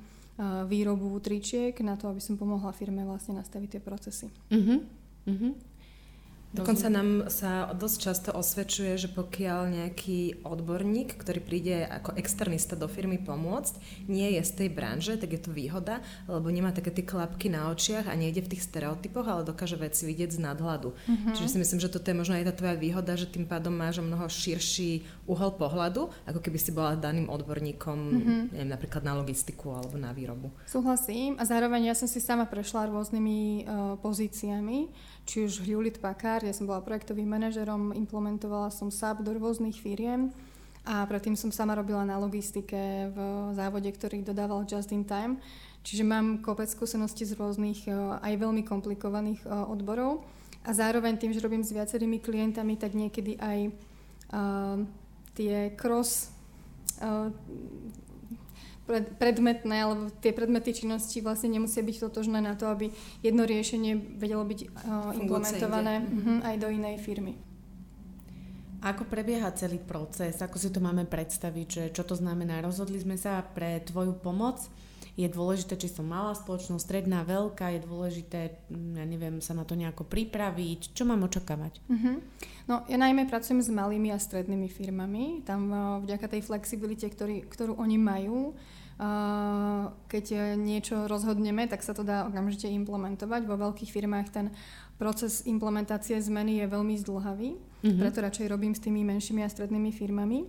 výrobu 0.64 1.12
tričiek, 1.20 1.76
na 1.84 2.00
to, 2.00 2.08
aby 2.08 2.24
som 2.24 2.40
pomohla 2.40 2.72
firme 2.72 3.04
vlastne 3.04 3.36
nastaviť 3.36 3.68
tie 3.76 3.82
procesy. 3.84 4.32
Uh-huh. 4.48 4.80
Uh-huh. 5.28 5.52
Dokonca 6.48 6.88
nám 6.88 7.28
sa 7.28 7.68
dosť 7.76 7.96
často 8.00 8.30
osvedčuje, 8.32 8.96
že 8.96 9.08
pokiaľ 9.12 9.60
nejaký 9.68 10.40
odborník, 10.48 11.20
ktorý 11.20 11.44
príde 11.44 11.84
ako 11.84 12.16
externista 12.16 12.72
do 12.72 12.88
firmy 12.88 13.20
pomôcť, 13.20 14.08
nie 14.08 14.32
je 14.32 14.42
z 14.48 14.52
tej 14.64 14.68
branže, 14.72 15.20
tak 15.20 15.36
je 15.36 15.40
to 15.44 15.52
výhoda, 15.52 16.00
lebo 16.24 16.48
nemá 16.48 16.72
také 16.72 16.88
tie 16.88 17.04
klapky 17.04 17.52
na 17.52 17.68
očiach 17.68 18.08
a 18.08 18.16
nejde 18.16 18.40
v 18.48 18.56
tých 18.56 18.64
stereotypoch, 18.64 19.28
ale 19.28 19.44
dokáže 19.44 19.76
veci 19.76 20.08
vidieť 20.08 20.40
z 20.40 20.40
nadhľadu. 20.40 20.88
Uh-huh. 20.88 21.32
Čiže 21.36 21.52
si 21.52 21.58
myslím, 21.60 21.84
že 21.84 21.92
toto 21.92 22.08
je 22.08 22.16
možno 22.16 22.40
aj 22.40 22.48
tá 22.48 22.54
tvoja 22.64 22.76
výhoda, 22.80 23.12
že 23.20 23.28
tým 23.28 23.44
pádom 23.44 23.76
máš 23.76 24.00
mnoho 24.00 24.24
širší 24.24 25.04
uhol 25.28 25.52
pohľadu, 25.60 26.08
ako 26.24 26.40
keby 26.40 26.56
si 26.56 26.72
bola 26.72 26.96
daným 26.96 27.28
odborníkom, 27.28 27.98
uh-huh. 28.00 28.40
neviem, 28.56 28.72
napríklad 28.72 29.04
na 29.04 29.12
logistiku 29.20 29.76
alebo 29.76 30.00
na 30.00 30.16
výrobu. 30.16 30.48
Súhlasím 30.64 31.36
a 31.36 31.44
zároveň 31.44 31.92
ja 31.92 31.94
som 31.94 32.08
si 32.08 32.24
sama 32.24 32.48
prešla 32.48 32.88
rôznymi 32.88 33.68
uh, 33.68 34.00
pozíciami 34.00 34.88
či 35.28 35.44
už 35.44 35.60
Hewlett 35.68 36.00
Packard, 36.00 36.48
ja 36.48 36.56
som 36.56 36.64
bola 36.64 36.80
projektovým 36.80 37.28
manažerom, 37.28 37.92
implementovala 37.92 38.72
som 38.72 38.88
SAP 38.88 39.20
do 39.20 39.36
rôznych 39.36 39.76
firiem 39.76 40.32
a 40.88 41.04
predtým 41.04 41.36
som 41.36 41.52
sama 41.52 41.76
robila 41.76 42.00
na 42.00 42.16
logistike 42.16 43.12
v 43.12 43.18
závode, 43.52 43.92
ktorý 43.92 44.24
dodával 44.24 44.64
Just 44.64 44.88
in 44.88 45.04
Time. 45.04 45.36
Čiže 45.84 46.08
mám 46.08 46.40
kopec 46.40 46.72
skúseností 46.72 47.28
z 47.28 47.36
rôznych 47.36 47.84
e, 47.84 47.92
aj 48.24 48.34
veľmi 48.40 48.64
komplikovaných 48.64 49.44
e, 49.44 49.48
odborov 49.52 50.24
a 50.64 50.72
zároveň 50.72 51.20
tým, 51.20 51.36
že 51.36 51.44
robím 51.44 51.60
s 51.60 51.76
viacerými 51.76 52.24
klientami, 52.24 52.80
tak 52.80 52.92
niekedy 52.92 53.40
aj 53.40 53.58
uh, 54.34 54.84
tie 55.32 55.72
cross 55.78 56.28
uh, 57.00 57.32
predmetné, 59.20 59.84
alebo 59.84 60.08
tie 60.24 60.32
predmety 60.32 60.72
činnosti 60.72 61.20
vlastne 61.20 61.52
nemusia 61.52 61.84
byť 61.84 61.96
totožné 62.08 62.40
na 62.40 62.56
to, 62.56 62.66
aby 62.72 62.88
jedno 63.20 63.44
riešenie 63.44 64.16
vedelo 64.16 64.42
byť 64.48 64.60
uh, 64.64 65.12
implementované 65.20 66.00
uh-huh, 66.00 66.48
aj 66.48 66.56
do 66.56 66.68
inej 66.72 66.96
firmy. 67.04 67.36
Ako 68.78 69.10
prebieha 69.10 69.50
celý 69.58 69.82
proces? 69.82 70.38
Ako 70.38 70.54
si 70.54 70.70
to 70.70 70.78
máme 70.78 71.02
predstaviť? 71.04 71.66
Že 71.66 71.84
čo 71.90 72.02
to 72.06 72.14
znamená? 72.14 72.62
Rozhodli 72.62 73.02
sme 73.02 73.18
sa 73.18 73.42
pre 73.42 73.82
tvoju 73.82 74.14
pomoc. 74.22 74.62
Je 75.18 75.26
dôležité, 75.26 75.74
či 75.74 75.90
som 75.90 76.06
malá 76.06 76.30
spoločnosť, 76.38 76.78
stredná, 76.78 77.26
veľká. 77.26 77.74
Je 77.74 77.80
dôležité, 77.82 78.40
mm, 78.70 79.02
ja 79.02 79.04
neviem, 79.04 79.42
sa 79.42 79.50
na 79.50 79.66
to 79.66 79.74
nejako 79.74 80.06
pripraviť. 80.06 80.94
Čo 80.94 81.02
mám 81.10 81.26
očakávať? 81.26 81.82
Uh-huh. 81.90 82.22
No, 82.70 82.86
ja 82.86 82.94
najmä 82.94 83.26
pracujem 83.26 83.58
s 83.58 83.66
malými 83.66 84.14
a 84.14 84.22
strednými 84.22 84.70
firmami. 84.70 85.42
Tam 85.42 85.62
uh, 85.74 85.80
vďaka 86.06 86.38
tej 86.38 86.46
flexibilite, 86.46 87.10
ktorý, 87.10 87.50
ktorú 87.50 87.74
oni 87.82 87.98
majú, 87.98 88.54
keď 90.10 90.58
niečo 90.58 91.06
rozhodneme, 91.06 91.70
tak 91.70 91.86
sa 91.86 91.94
to 91.94 92.02
dá 92.02 92.26
okamžite 92.26 92.66
implementovať. 92.66 93.46
Vo 93.46 93.54
veľkých 93.54 93.94
firmách 93.94 94.26
ten 94.34 94.50
proces 94.98 95.46
implementácie 95.46 96.18
zmeny 96.18 96.58
je 96.58 96.66
veľmi 96.66 96.98
zdlhavý, 96.98 97.54
mm-hmm. 97.54 98.00
preto 98.02 98.18
radšej 98.18 98.50
robím 98.50 98.74
s 98.74 98.82
tými 98.82 99.06
menšími 99.06 99.46
a 99.46 99.48
strednými 99.48 99.94
firmami. 99.94 100.42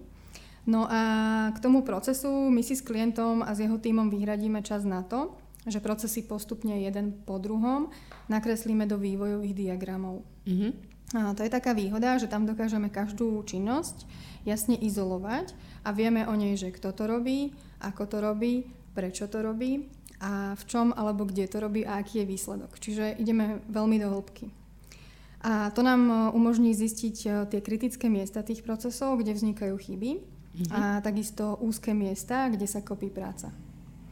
No 0.69 0.85
a 0.85 1.01
k 1.49 1.59
tomu 1.65 1.81
procesu 1.81 2.29
my 2.29 2.61
si 2.61 2.77
s 2.77 2.85
klientom 2.85 3.41
a 3.41 3.57
s 3.57 3.65
jeho 3.65 3.81
týmom 3.81 4.13
vyhradíme 4.13 4.61
čas 4.61 4.85
na 4.85 5.01
to, 5.01 5.33
že 5.65 5.81
procesy 5.81 6.21
postupne 6.21 6.77
jeden 6.77 7.25
po 7.25 7.41
druhom 7.41 7.89
nakreslíme 8.29 8.85
do 8.85 9.01
vývojových 9.01 9.57
diagramov. 9.57 10.21
Mm-hmm. 10.45 10.71
A 11.17 11.33
to 11.33 11.41
je 11.41 11.49
taká 11.49 11.73
výhoda, 11.73 12.21
že 12.21 12.29
tam 12.29 12.45
dokážeme 12.45 12.93
každú 12.93 13.41
činnosť 13.41 14.05
jasne 14.45 14.77
izolovať 14.77 15.57
a 15.81 15.89
vieme 15.89 16.29
o 16.29 16.37
nej, 16.37 16.53
že 16.53 16.69
kto 16.69 16.93
to 16.93 17.09
robí, 17.09 17.49
ako 17.81 18.05
to 18.05 18.17
robí, 18.21 18.69
prečo 18.93 19.25
to 19.25 19.41
robí 19.41 19.89
a 20.21 20.53
v 20.53 20.63
čom 20.69 20.93
alebo 20.93 21.25
kde 21.25 21.49
to 21.49 21.57
robí 21.57 21.81
a 21.81 21.97
aký 21.97 22.21
je 22.21 22.29
výsledok. 22.29 22.77
Čiže 22.77 23.17
ideme 23.17 23.57
veľmi 23.73 23.97
do 23.97 24.13
hĺbky. 24.13 24.53
A 25.39 25.71
to 25.71 25.81
nám 25.81 26.01
e, 26.11 26.13
umožní 26.35 26.75
zistiť 26.75 27.15
e, 27.23 27.29
tie 27.47 27.59
kritické 27.63 28.11
miesta 28.11 28.43
tých 28.43 28.59
procesov, 28.59 29.15
kde 29.23 29.31
vznikajú 29.31 29.71
chyby 29.79 30.38
mm-hmm. 30.55 30.71
a 30.73 31.01
takisto 31.01 31.57
úzke 31.61 31.93
miesta, 31.93 32.49
kde 32.49 32.65
sa 32.65 32.81
kopí 32.81 33.09
práca. 33.09 33.51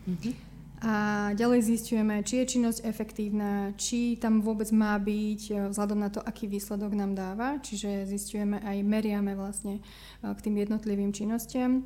Mm-hmm. 0.05 0.33
A 0.77 0.93
ďalej 1.33 1.73
zistujeme, 1.73 2.21
či 2.21 2.45
je 2.45 2.53
činnosť 2.53 2.85
efektívna, 2.85 3.73
či 3.81 4.13
tam 4.21 4.45
vôbec 4.45 4.69
má 4.69 4.93
byť, 5.01 5.41
e, 5.49 5.53
vzhľadom 5.73 5.97
na 5.97 6.13
to, 6.13 6.21
aký 6.21 6.45
výsledok 6.45 6.93
nám 6.93 7.17
dáva. 7.17 7.57
Čiže 7.57 8.05
zistujeme 8.05 8.61
aj 8.61 8.85
meriame 8.85 9.33
vlastne 9.33 9.81
k 10.21 10.39
tým 10.45 10.61
jednotlivým 10.61 11.09
činnostiam. 11.09 11.81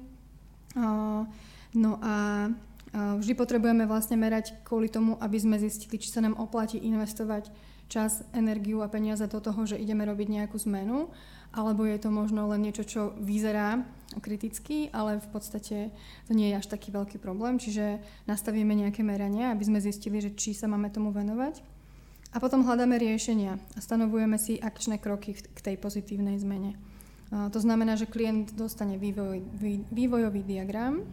No 1.72 1.92
a 2.04 2.48
vždy 2.92 3.34
potrebujeme 3.36 3.88
vlastne 3.88 4.20
merať 4.20 4.60
kvôli 4.68 4.92
tomu, 4.92 5.16
aby 5.24 5.40
sme 5.40 5.56
zistili, 5.60 5.96
či 5.96 6.12
sa 6.12 6.20
nám 6.20 6.36
oplatí 6.36 6.80
investovať 6.80 7.48
čas, 7.92 8.24
energiu 8.32 8.80
a 8.84 8.92
peniaze 8.92 9.24
do 9.28 9.40
toho, 9.44 9.68
že 9.68 9.80
ideme 9.80 10.08
robiť 10.08 10.28
nejakú 10.32 10.56
zmenu, 10.64 11.12
alebo 11.52 11.84
je 11.84 12.00
to 12.00 12.10
možno 12.12 12.48
len 12.48 12.64
niečo, 12.64 12.88
čo 12.88 13.02
vyzerá 13.20 13.84
kriticky, 14.20 14.92
ale 14.92 15.24
v 15.24 15.30
podstate 15.32 15.78
to 16.28 16.32
nie 16.36 16.52
je 16.52 16.60
až 16.60 16.68
taký 16.68 16.92
veľký 16.92 17.20
problém, 17.20 17.60
čiže 17.60 18.04
nastavíme 18.28 18.76
nejaké 18.76 19.04
merania, 19.04 19.56
aby 19.56 19.64
sme 19.64 19.84
zistili, 19.84 20.20
že 20.20 20.36
či 20.36 20.52
sa 20.52 20.68
máme 20.68 20.92
tomu 20.92 21.16
venovať. 21.16 21.64
A 22.32 22.40
potom 22.40 22.64
hľadáme 22.64 22.96
riešenia 22.96 23.60
a 23.76 23.80
stanovujeme 23.84 24.40
si 24.40 24.56
akčné 24.56 25.04
kroky 25.04 25.36
k 25.36 25.60
tej 25.60 25.76
pozitívnej 25.76 26.40
zmene. 26.40 26.80
To 27.32 27.60
znamená, 27.60 27.96
že 27.96 28.08
klient 28.08 28.56
dostane 28.56 29.00
vývoj, 29.00 29.44
vývojový 29.92 30.44
diagram, 30.44 31.04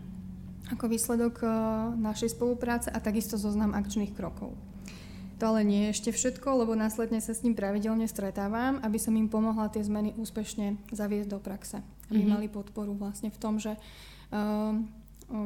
ako 0.72 0.84
výsledok 0.88 1.34
eh, 1.42 1.50
našej 1.96 2.36
spolupráce 2.36 2.88
a 2.92 2.98
takisto 3.00 3.40
zoznam 3.40 3.72
akčných 3.72 4.12
krokov. 4.12 4.52
To 5.38 5.54
ale 5.54 5.62
nie 5.62 5.86
je 5.86 5.94
ešte 5.94 6.10
všetko, 6.10 6.66
lebo 6.66 6.74
následne 6.74 7.22
sa 7.22 7.30
s 7.30 7.46
ním 7.46 7.54
pravidelne 7.54 8.10
stretávam, 8.10 8.82
aby 8.82 8.98
som 8.98 9.14
im 9.14 9.30
pomohla 9.30 9.70
tie 9.70 9.86
zmeny 9.86 10.10
úspešne 10.18 10.90
zaviesť 10.90 11.30
do 11.30 11.38
praxe. 11.38 11.78
Aby 12.10 12.26
mm-hmm. 12.26 12.34
mali 12.34 12.46
podporu 12.50 12.90
vlastne 12.98 13.30
v 13.30 13.38
tom, 13.38 13.62
že 13.62 13.78
uh, 13.78 14.74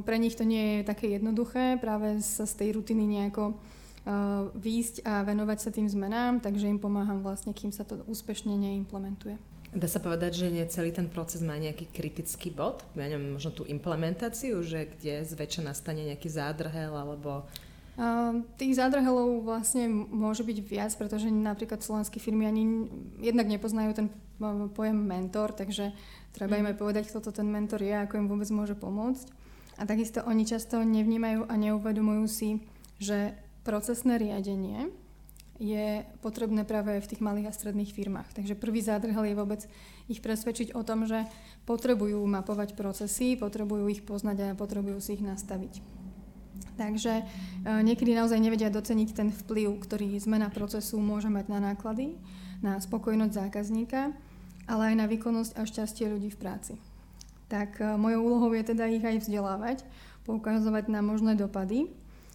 pre 0.09 0.17
nich 0.17 0.33
to 0.33 0.49
nie 0.49 0.81
je 0.81 0.89
také 0.89 1.13
jednoduché 1.13 1.77
práve 1.77 2.25
sa 2.25 2.49
z 2.49 2.55
tej 2.57 2.81
rutiny 2.81 3.05
nejako 3.05 3.53
uh, 3.53 4.49
výjsť 4.57 5.05
a 5.05 5.29
venovať 5.29 5.59
sa 5.61 5.69
tým 5.69 5.85
zmenám, 5.93 6.41
takže 6.41 6.73
im 6.73 6.81
pomáham 6.81 7.21
vlastne, 7.21 7.53
kým 7.53 7.69
sa 7.69 7.85
to 7.85 8.01
úspešne 8.09 8.57
neimplementuje. 8.57 9.37
Dá 9.77 9.89
sa 9.93 10.01
povedať, 10.01 10.41
že 10.41 10.53
nie 10.53 10.65
celý 10.73 10.97
ten 10.97 11.13
proces 11.13 11.45
má 11.45 11.61
nejaký 11.61 11.93
kritický 11.93 12.49
bod? 12.49 12.81
Ja 12.97 13.13
neviem, 13.13 13.37
možno 13.37 13.53
tú 13.53 13.69
implementáciu, 13.69 14.65
že 14.65 14.89
kde 14.89 15.29
zväčša 15.29 15.69
nastane 15.69 16.09
nejaký 16.09 16.33
zádrhel 16.33 16.97
alebo... 16.97 17.45
Uh, 17.93 18.41
tých 18.57 18.81
zádrhelov 18.81 19.45
vlastne 19.45 19.85
môže 19.93 20.41
byť 20.49 20.59
viac, 20.65 20.93
pretože 20.97 21.29
napríklad 21.29 21.85
slovenské 21.85 22.17
firmy 22.25 22.49
ani 22.49 22.89
jednak 23.21 23.45
nepoznajú 23.45 23.93
ten 23.93 24.07
pojem 24.73 24.97
mentor, 24.97 25.53
takže 25.53 25.93
treba 26.33 26.57
im 26.57 26.73
aj 26.73 26.77
mhm. 26.77 26.81
povedať, 26.81 27.05
kto 27.13 27.21
to 27.21 27.31
ten 27.31 27.47
mentor 27.47 27.85
je, 27.85 27.93
ako 27.93 28.17
im 28.17 28.27
vôbec 28.33 28.49
môže 28.49 28.73
pomôcť. 28.73 29.29
A 29.81 29.85
takisto 29.85 30.25
oni 30.25 30.49
často 30.49 30.81
nevnímajú 30.81 31.49
a 31.49 31.55
neuvedomujú 31.57 32.25
si, 32.29 32.51
že 32.97 33.37
procesné 33.65 34.21
riadenie 34.21 34.89
je 35.63 36.03
potrebné 36.19 36.67
práve 36.67 36.99
v 36.99 37.09
tých 37.09 37.23
malých 37.23 37.53
a 37.53 37.57
stredných 37.57 37.95
firmách. 37.95 38.35
Takže 38.35 38.59
prvý 38.59 38.83
zádrhel 38.83 39.31
je 39.31 39.39
vôbec 39.39 39.61
ich 40.11 40.19
presvedčiť 40.19 40.75
o 40.75 40.83
tom, 40.83 41.07
že 41.07 41.23
potrebujú 41.71 42.19
mapovať 42.27 42.75
procesy, 42.75 43.39
potrebujú 43.39 43.87
ich 43.87 44.03
poznať 44.03 44.53
a 44.53 44.59
potrebujú 44.59 44.99
si 44.99 45.15
ich 45.15 45.23
nastaviť. 45.23 46.02
Takže 46.83 47.23
e, 47.23 47.25
niekedy 47.87 48.19
naozaj 48.19 48.43
nevedia 48.43 48.75
doceniť 48.75 49.09
ten 49.15 49.31
vplyv, 49.31 49.79
ktorý 49.87 50.19
zmena 50.19 50.51
procesu 50.51 50.99
môže 50.99 51.31
mať 51.31 51.47
na 51.47 51.63
náklady, 51.71 52.19
na 52.59 52.83
spokojnosť 52.83 53.39
zákazníka, 53.39 54.11
ale 54.67 54.83
aj 54.91 54.95
na 54.99 55.07
výkonnosť 55.07 55.53
a 55.55 55.63
šťastie 55.63 56.11
ľudí 56.11 56.35
v 56.35 56.41
práci. 56.43 56.75
Tak 57.47 57.79
e, 57.79 57.95
mojou 57.95 58.27
úlohou 58.27 58.51
je 58.59 58.75
teda 58.75 58.91
ich 58.91 59.07
aj 59.07 59.23
vzdelávať, 59.23 59.87
poukazovať 60.27 60.91
na 60.91 61.07
možné 61.07 61.39
dopady 61.39 61.87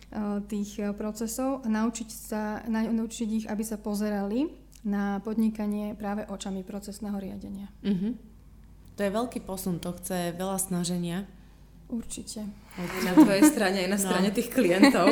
Eh, 0.08 0.39
tých 0.48 0.80
procesov 0.96 1.60
a 1.62 1.68
naučiť, 1.68 2.08
sa, 2.08 2.63
naučiť 2.72 3.44
ich, 3.44 3.46
aby 3.51 3.60
sa 3.60 3.75
pozerali 3.75 4.48
na 4.88 5.20
podnikanie 5.20 6.00
práve 6.00 6.24
očami 6.32 6.63
procesného 6.63 7.20
riadenia. 7.20 7.68
Uh-huh. 7.84 8.16
To 8.96 9.01
je 9.04 9.12
veľký 9.12 9.44
posun, 9.44 9.84
to 9.84 9.92
chce 10.00 10.32
veľa 10.32 10.63
snaženia. 10.63 11.27
Určite. 11.88 12.44
Na 12.77 13.13
tvojej 13.15 13.48
strane 13.48 13.88
aj 13.88 13.89
na 13.89 14.00
no. 14.00 14.03
strane 14.03 14.29
tých 14.36 14.51
klientov. 14.51 15.08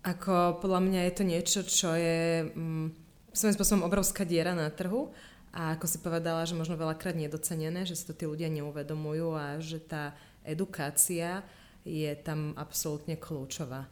Ako 0.00 0.58
podľa 0.64 0.80
mňa 0.80 1.00
je 1.06 1.12
to 1.14 1.24
niečo, 1.28 1.60
čo 1.62 1.92
je 1.94 2.48
mm, 2.50 2.86
svojím 3.30 3.54
spôsobom 3.54 3.84
obrovská 3.86 4.24
diera 4.24 4.56
na 4.56 4.72
trhu 4.72 5.12
a 5.52 5.76
ako 5.76 5.86
si 5.86 5.98
povedala, 6.00 6.46
že 6.48 6.56
možno 6.56 6.80
veľakrát 6.80 7.14
nedocenené, 7.14 7.84
že 7.84 7.94
si 7.94 8.08
to 8.08 8.16
tí 8.16 8.24
ľudia 8.24 8.48
neuvedomujú 8.48 9.28
a 9.36 9.60
že 9.60 9.78
tá 9.82 10.16
edukácia 10.42 11.44
je 11.84 12.10
tam 12.22 12.56
absolútne 12.56 13.20
kľúčová. 13.20 13.86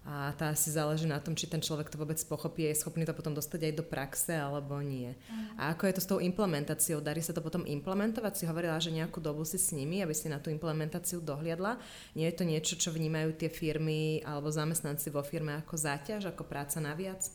A 0.00 0.32
tá 0.32 0.48
si 0.56 0.72
záleží 0.72 1.04
na 1.04 1.20
tom, 1.20 1.36
či 1.36 1.44
ten 1.44 1.60
človek 1.60 1.92
to 1.92 2.00
vôbec 2.00 2.16
pochopí, 2.24 2.64
je 2.64 2.80
schopný 2.80 3.04
to 3.04 3.12
potom 3.12 3.36
dostať 3.36 3.68
aj 3.68 3.74
do 3.76 3.84
praxe, 3.84 4.32
alebo 4.32 4.80
nie. 4.80 5.12
A 5.60 5.76
ako 5.76 5.86
je 5.86 5.94
to 5.94 6.00
s 6.00 6.08
tou 6.08 6.18
implementáciou? 6.24 7.04
Darí 7.04 7.20
sa 7.20 7.36
to 7.36 7.44
potom 7.44 7.68
implementovať? 7.68 8.32
Si 8.32 8.48
hovorila, 8.48 8.80
že 8.80 8.96
nejakú 8.96 9.20
dobu 9.20 9.44
si 9.44 9.60
s 9.60 9.76
nimi, 9.76 10.00
aby 10.00 10.16
si 10.16 10.32
na 10.32 10.40
tú 10.40 10.48
implementáciu 10.48 11.20
dohliadla. 11.20 11.76
Nie 12.16 12.32
je 12.32 12.36
to 12.40 12.48
niečo, 12.48 12.80
čo 12.80 12.96
vnímajú 12.96 13.36
tie 13.36 13.52
firmy 13.52 14.24
alebo 14.24 14.48
zamestnanci 14.48 15.12
vo 15.12 15.20
firme 15.20 15.60
ako 15.60 15.76
záťaž, 15.76 16.32
ako 16.32 16.48
práca 16.48 16.80
naviac? 16.80 17.28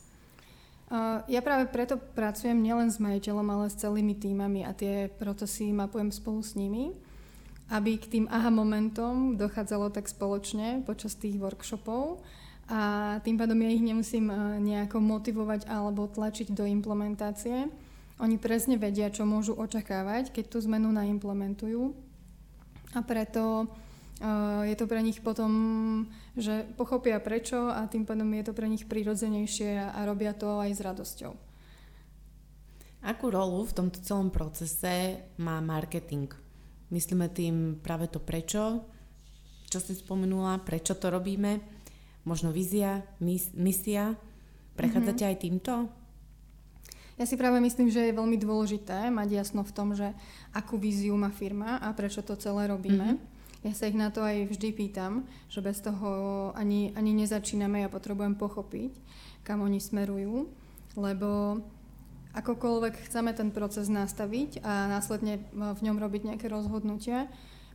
Ja 1.25 1.41
práve 1.41 1.65
preto 1.69 1.97
pracujem 1.97 2.61
nielen 2.61 2.93
s 2.93 3.01
majiteľom, 3.01 3.45
ale 3.45 3.73
s 3.73 3.77
celými 3.81 4.17
týmami 4.17 4.65
a 4.65 4.73
tie 4.73 5.09
procesy 5.09 5.73
mapujem 5.73 6.13
spolu 6.13 6.45
s 6.45 6.53
nimi, 6.53 6.93
aby 7.73 7.97
k 7.97 8.05
tým 8.05 8.25
aha 8.29 8.53
momentom 8.53 9.33
dochádzalo 9.33 9.89
tak 9.89 10.05
spoločne 10.05 10.85
počas 10.85 11.17
tých 11.17 11.41
workshopov 11.41 12.21
a 12.65 13.17
tým 13.21 13.37
pádom 13.37 13.61
ja 13.61 13.69
ich 13.69 13.85
nemusím 13.85 14.33
nejako 14.61 14.97
motivovať 14.97 15.69
alebo 15.69 16.09
tlačiť 16.09 16.49
do 16.49 16.65
implementácie. 16.65 17.69
Oni 18.17 18.39
presne 18.39 18.79
vedia, 18.79 19.11
čo 19.11 19.27
môžu 19.27 19.53
očakávať, 19.53 20.31
keď 20.31 20.45
tú 20.49 20.57
zmenu 20.65 20.89
naimplementujú 20.89 21.93
a 22.95 22.99
preto 23.03 23.69
je 24.63 24.75
to 24.79 24.87
pre 24.87 25.03
nich 25.03 25.19
potom, 25.19 25.51
že 26.39 26.63
pochopia 26.79 27.19
prečo 27.19 27.67
a 27.67 27.83
tým 27.91 28.07
pádom 28.07 28.31
je 28.31 28.43
to 28.47 28.53
pre 28.55 28.71
nich 28.71 28.87
prirodzenejšie 28.87 29.91
a 29.91 29.99
robia 30.07 30.31
to 30.31 30.63
aj 30.63 30.71
s 30.71 30.79
radosťou. 30.79 31.35
Akú 33.05 33.29
rolu 33.29 33.67
v 33.67 33.75
tomto 33.75 33.99
celom 34.01 34.31
procese 34.31 35.21
má 35.37 35.59
marketing? 35.59 36.31
Myslíme 36.89 37.27
tým 37.29 37.77
práve 37.83 38.07
to 38.07 38.23
prečo, 38.23 38.87
čo 39.67 39.83
si 39.83 39.91
spomenula, 39.91 40.63
prečo 40.63 40.95
to 40.95 41.11
robíme, 41.11 41.74
možno 42.25 42.51
vízia, 42.51 43.05
mis, 43.23 43.53
misia. 43.55 44.17
Prechádzate 44.75 45.23
mm-hmm. 45.23 45.37
aj 45.37 45.41
týmto? 45.41 45.73
Ja 47.15 47.23
si 47.23 47.39
práve 47.39 47.63
myslím, 47.63 47.87
že 47.87 48.11
je 48.11 48.17
veľmi 48.17 48.35
dôležité 48.35 49.07
mať 49.07 49.39
jasno 49.39 49.63
v 49.63 49.71
tom, 49.71 49.95
že 49.95 50.11
akú 50.51 50.75
víziu 50.75 51.15
má 51.15 51.31
firma 51.31 51.79
a 51.79 51.95
prečo 51.95 52.19
to 52.19 52.35
celé 52.35 52.67
robíme. 52.67 53.15
Mm-hmm 53.15 53.33
ja 53.65 53.73
sa 53.73 53.89
ich 53.89 53.97
na 53.97 54.13
to 54.13 54.21
aj 54.21 54.45
vždy 54.53 54.77
pýtam, 54.77 55.25
že 55.49 55.57
bez 55.57 55.81
toho 55.81 56.53
ani, 56.53 56.93
ani 56.93 57.17
nezačíname, 57.17 57.81
ja 57.81 57.89
potrebujem 57.89 58.37
pochopiť, 58.37 58.93
kam 59.41 59.65
oni 59.65 59.81
smerujú, 59.81 60.45
lebo 60.93 61.59
akokoľvek 62.37 63.09
chceme 63.09 63.33
ten 63.33 63.49
proces 63.49 63.89
nastaviť 63.89 64.61
a 64.61 64.85
následne 64.85 65.41
v 65.49 65.81
ňom 65.81 65.97
robiť 65.97 66.21
nejaké 66.29 66.45
rozhodnutia, 66.45 67.25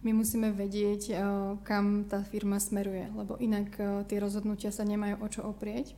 my 0.01 0.17
musíme 0.17 0.49
vedieť, 0.53 1.03
eh, 1.13 1.19
kam 1.65 2.09
tá 2.09 2.25
firma 2.25 2.57
smeruje, 2.57 3.09
lebo 3.13 3.37
inak 3.37 3.69
eh, 3.77 3.87
tie 4.09 4.19
rozhodnutia 4.21 4.73
sa 4.73 4.85
nemajú 4.85 5.21
o 5.21 5.27
čo 5.29 5.41
oprieť. 5.45 5.93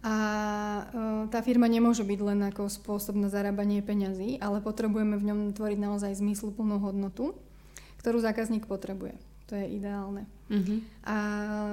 A 0.00 0.14
eh, 0.82 1.30
tá 1.30 1.40
firma 1.44 1.70
nemôže 1.70 2.02
byť 2.02 2.20
len 2.24 2.40
ako 2.50 2.66
spôsob 2.66 3.14
na 3.14 3.30
zarábanie 3.30 3.84
peňazí, 3.84 4.42
ale 4.42 4.58
potrebujeme 4.58 5.14
v 5.14 5.26
ňom 5.30 5.40
tvoriť 5.54 5.78
naozaj 5.78 6.18
zmysluplnú 6.18 6.82
hodnotu 6.82 7.38
ktorú 8.00 8.16
zákazník 8.24 8.64
potrebuje. 8.64 9.12
To 9.52 9.54
je 9.60 9.66
ideálne. 9.76 10.24
Uh-huh. 10.48 10.80
A 11.04 11.16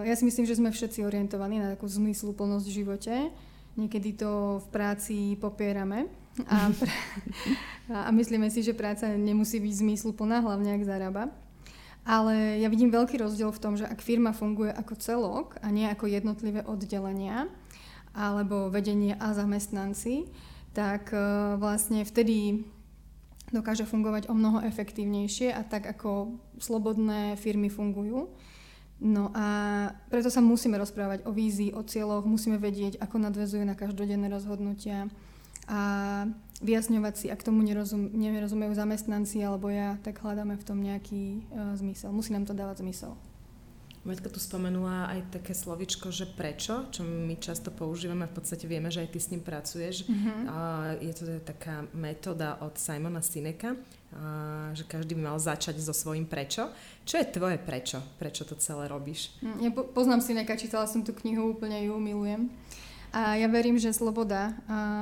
ja 0.04 0.14
si 0.20 0.28
myslím, 0.28 0.44
že 0.44 0.60
sme 0.60 0.76
všetci 0.76 1.08
orientovaní 1.08 1.64
na 1.64 1.72
takú 1.72 1.88
zmysluplnosť 1.88 2.66
v 2.68 2.76
živote. 2.84 3.16
Niekedy 3.80 4.20
to 4.20 4.60
v 4.60 4.68
práci 4.68 5.18
popierame 5.40 6.12
a, 6.46 6.70
pre, 6.70 6.92
a 7.90 8.10
myslíme 8.14 8.54
si, 8.54 8.62
že 8.62 8.78
práca 8.78 9.10
nemusí 9.10 9.58
byť 9.58 9.74
zmysluplná, 9.82 10.46
hlavne 10.46 10.78
ak 10.78 10.86
zarába. 10.86 11.34
Ale 12.08 12.64
ja 12.64 12.72
vidím 12.72 12.94
veľký 12.94 13.20
rozdiel 13.20 13.52
v 13.52 13.62
tom, 13.62 13.74
že 13.76 13.84
ak 13.84 14.00
firma 14.00 14.32
funguje 14.32 14.72
ako 14.72 14.94
celok 14.96 15.48
a 15.60 15.68
nie 15.74 15.90
ako 15.90 16.08
jednotlivé 16.08 16.64
oddelenia 16.64 17.52
alebo 18.16 18.72
vedenie 18.72 19.14
a 19.20 19.36
zamestnanci, 19.36 20.26
tak 20.72 21.12
e, 21.12 21.20
vlastne 21.60 22.08
vtedy 22.08 22.64
dokáže 23.52 23.84
fungovať 23.84 24.32
o 24.32 24.34
mnoho 24.34 24.64
efektívnejšie 24.64 25.52
a 25.52 25.68
tak 25.68 25.84
ako 25.88 26.40
slobodné 26.60 27.36
firmy 27.36 27.68
fungujú. 27.68 28.32
No 28.98 29.30
a 29.38 29.46
preto 30.10 30.34
sa 30.34 30.42
musíme 30.42 30.80
rozprávať 30.80 31.28
o 31.30 31.32
vízii, 31.36 31.76
o 31.76 31.86
cieľoch, 31.86 32.26
musíme 32.26 32.58
vedieť, 32.58 32.98
ako 32.98 33.22
nadvezuje 33.22 33.62
na 33.68 33.78
každodenné 33.78 34.26
rozhodnutia 34.32 35.06
a 35.68 35.80
vyjasňovať 36.64 37.14
si, 37.14 37.26
ak 37.30 37.44
tomu 37.44 37.62
nerozum, 37.62 38.10
nerozumejú 38.16 38.74
zamestnanci 38.74 39.44
alebo 39.46 39.70
ja, 39.70 40.00
tak 40.02 40.24
hľadáme 40.24 40.58
v 40.58 40.66
tom 40.66 40.80
nejaký 40.82 41.46
uh, 41.54 41.76
zmysel. 41.78 42.10
Musí 42.10 42.34
nám 42.34 42.50
to 42.50 42.58
dávať 42.58 42.82
zmysel. 42.82 43.14
Maťka 44.08 44.32
tu 44.32 44.40
spomenula 44.40 45.12
aj 45.12 45.36
také 45.36 45.52
slovičko, 45.52 46.16
že 46.16 46.32
prečo, 46.32 46.88
čo 46.96 47.04
my 47.04 47.36
často 47.44 47.76
používame, 47.76 48.24
v 48.24 48.40
podstate 48.40 48.64
vieme, 48.64 48.88
že 48.88 49.04
aj 49.04 49.12
ty 49.12 49.20
s 49.20 49.28
ním 49.36 49.44
pracuješ. 49.44 50.08
Mm-hmm. 50.08 50.40
A 50.48 50.58
je 51.04 51.12
to 51.12 51.24
taká 51.44 51.84
metóda 51.92 52.56
od 52.64 52.80
Simona 52.80 53.20
Sineka, 53.20 53.76
a, 53.76 54.72
že 54.72 54.88
každý 54.88 55.12
by 55.20 55.28
mal 55.28 55.38
začať 55.44 55.84
so 55.84 55.92
svojím 55.92 56.24
prečo. 56.24 56.72
Čo 57.04 57.20
je 57.20 57.36
tvoje 57.36 57.60
prečo? 57.60 58.00
Prečo 58.16 58.48
to 58.48 58.56
celé 58.56 58.88
robíš? 58.88 59.36
Hm, 59.44 59.60
ja 59.60 59.70
po- 59.76 59.92
poznám 59.92 60.24
Sineka, 60.24 60.56
čítala 60.56 60.88
som 60.88 61.04
tú 61.04 61.12
knihu, 61.12 61.52
úplne 61.52 61.76
ju 61.84 62.00
milujem. 62.00 62.48
A 63.18 63.34
ja 63.34 63.50
verím, 63.50 63.82
že 63.82 63.90
sloboda 63.98 64.54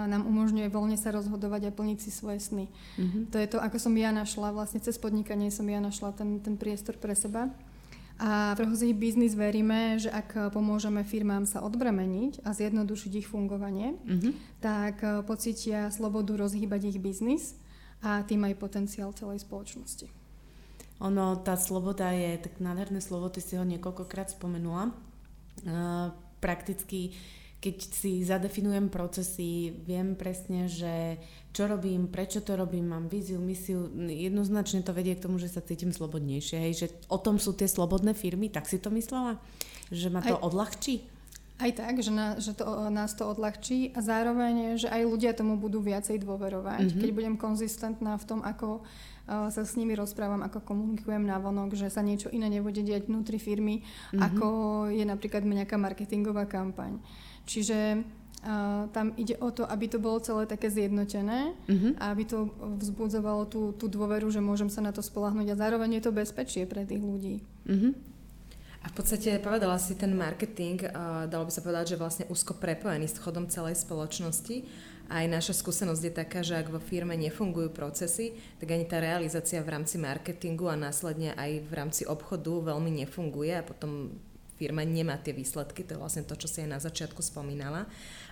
nám 0.08 0.24
umožňuje 0.24 0.72
voľne 0.72 0.96
sa 0.96 1.12
rozhodovať 1.12 1.68
a 1.68 1.76
plniť 1.76 2.00
si 2.00 2.16
svoje 2.16 2.40
sny. 2.40 2.72
Mm-hmm. 2.96 3.24
To 3.36 3.38
je 3.44 3.48
to, 3.52 3.58
ako 3.60 3.76
som 3.76 3.92
ja 4.00 4.16
našla, 4.16 4.56
vlastne 4.56 4.80
cez 4.80 4.96
podnikanie 4.96 5.52
som 5.52 5.68
ja 5.68 5.84
našla 5.84 6.16
ten, 6.16 6.40
ten 6.40 6.56
priestor 6.56 6.96
pre 6.96 7.12
seba. 7.12 7.52
A 8.16 8.56
v 8.56 8.64
Rohozí 8.64 8.96
biznis 8.96 9.36
veríme, 9.36 10.00
že 10.00 10.08
ak 10.08 10.56
pomôžeme 10.56 11.04
firmám 11.04 11.44
sa 11.44 11.60
odbremeniť 11.60 12.48
a 12.48 12.56
zjednodušiť 12.56 13.12
ich 13.20 13.28
fungovanie, 13.28 14.00
mm-hmm. 14.00 14.64
tak 14.64 15.04
eh, 15.04 15.20
pocítia 15.28 15.92
slobodu 15.92 16.40
rozhýbať 16.40 16.96
ich 16.96 17.00
biznis 17.04 17.60
a 18.00 18.24
tým 18.24 18.48
aj 18.48 18.56
potenciál 18.56 19.12
celej 19.12 19.44
spoločnosti. 19.44 20.08
Ono, 21.04 21.36
tá 21.44 21.60
sloboda 21.60 22.16
je 22.16 22.40
tak 22.40 22.64
nádherné 22.64 23.04
slovo, 23.04 23.28
ty 23.28 23.44
si 23.44 23.60
ho 23.60 23.68
niekoľkokrát 23.68 24.32
spomenula. 24.32 24.96
Uh, 25.68 26.16
prakticky 26.40 27.12
keď 27.66 27.78
si 27.82 28.22
zadefinujem 28.22 28.94
procesy, 28.94 29.74
viem 29.74 30.14
presne, 30.14 30.70
že 30.70 31.18
čo 31.50 31.66
robím, 31.66 32.06
prečo 32.06 32.46
to 32.46 32.54
robím, 32.54 32.94
mám 32.94 33.10
víziu, 33.10 33.42
misiu, 33.42 33.90
jednoznačne 34.06 34.86
to 34.86 34.94
vedie 34.94 35.18
k 35.18 35.26
tomu, 35.26 35.42
že 35.42 35.50
sa 35.50 35.66
cítim 35.66 35.90
slobodnejšie. 35.90 36.62
Hej, 36.62 36.74
že 36.78 36.88
o 37.10 37.18
tom 37.18 37.42
sú 37.42 37.58
tie 37.58 37.66
slobodné 37.66 38.14
firmy, 38.14 38.54
tak 38.54 38.70
si 38.70 38.78
to 38.78 38.94
myslela? 38.94 39.42
Že 39.90 40.14
ma 40.14 40.22
to 40.22 40.38
aj, 40.38 40.46
odľahčí? 40.46 40.96
Aj 41.58 41.72
tak, 41.74 42.06
že, 42.06 42.14
na, 42.14 42.38
že 42.38 42.54
to, 42.54 42.68
nás 42.94 43.18
to 43.18 43.26
odľahčí 43.26 43.98
a 43.98 44.00
zároveň, 44.06 44.78
že 44.78 44.92
aj 44.92 45.02
ľudia 45.10 45.34
tomu 45.34 45.58
budú 45.58 45.82
viacej 45.82 46.22
dôverovať. 46.22 46.86
Mm-hmm. 46.86 47.02
Keď 47.02 47.10
budem 47.18 47.36
konzistentná 47.40 48.20
v 48.22 48.28
tom, 48.30 48.40
ako 48.46 48.84
uh, 48.84 49.50
sa 49.50 49.64
s 49.66 49.74
nimi 49.74 49.98
rozprávam, 49.98 50.46
ako 50.46 50.62
komunikujem 50.62 51.26
na 51.26 51.42
vonok, 51.42 51.74
že 51.74 51.90
sa 51.90 52.06
niečo 52.06 52.30
iné 52.30 52.46
nebude 52.46 52.86
diať 52.86 53.10
vnútri 53.10 53.42
firmy, 53.42 53.82
mm-hmm. 53.82 54.22
ako 54.22 54.48
je 54.94 55.02
napríklad 55.08 55.42
nejaká 55.48 55.82
marketingová 55.82 56.46
kampaň. 56.46 57.02
Čiže 57.46 58.02
uh, 58.02 58.90
tam 58.90 59.14
ide 59.16 59.38
o 59.38 59.54
to, 59.54 59.66
aby 59.70 59.86
to 59.86 60.02
bolo 60.02 60.18
celé 60.22 60.50
také 60.50 60.70
zjednotené 60.74 61.54
uh-huh. 61.54 61.94
a 62.02 62.12
aby 62.12 62.26
to 62.26 62.50
vzbudzovalo 62.82 63.46
tú, 63.46 63.74
tú 63.78 63.86
dôveru, 63.86 64.30
že 64.34 64.42
môžem 64.42 64.70
sa 64.70 64.82
na 64.82 64.90
to 64.90 65.06
spolahnuť 65.06 65.54
a 65.54 65.60
zároveň 65.62 66.02
je 66.02 66.04
to 66.04 66.12
bezpečie 66.12 66.66
pre 66.66 66.84
tých 66.84 67.06
ľudí. 67.06 67.46
Uh-huh. 67.70 67.94
A 68.86 68.90
v 68.90 68.94
podstate 68.94 69.42
povedala 69.42 69.82
si 69.82 69.98
ten 69.98 70.14
marketing, 70.14 70.90
uh, 70.90 71.26
dalo 71.26 71.50
by 71.50 71.52
sa 71.54 71.66
povedať, 71.66 71.94
že 71.94 72.02
vlastne 72.02 72.30
úzko 72.30 72.58
prepojený 72.58 73.10
s 73.10 73.22
chodom 73.22 73.50
celej 73.50 73.82
spoločnosti. 73.82 74.66
Aj 75.06 75.26
naša 75.30 75.54
skúsenosť 75.54 76.02
je 76.02 76.14
taká, 76.18 76.42
že 76.42 76.58
ak 76.58 76.74
vo 76.74 76.82
firme 76.82 77.14
nefungujú 77.14 77.70
procesy, 77.70 78.34
tak 78.58 78.74
ani 78.74 78.90
tá 78.90 78.98
realizácia 78.98 79.62
v 79.62 79.78
rámci 79.78 80.02
marketingu 80.02 80.66
a 80.66 80.74
následne 80.74 81.38
aj 81.38 81.62
v 81.62 81.72
rámci 81.78 82.10
obchodu 82.10 82.74
veľmi 82.74 83.06
nefunguje 83.06 83.54
a 83.54 83.62
potom 83.62 84.18
firma 84.56 84.82
nemá 84.88 85.20
tie 85.20 85.36
výsledky, 85.36 85.84
to 85.84 85.96
je 85.96 86.02
vlastne 86.02 86.24
to, 86.24 86.36
čo 86.40 86.48
si 86.48 86.64
aj 86.64 86.70
na 86.72 86.80
začiatku 86.80 87.20
spomínala. 87.20 87.86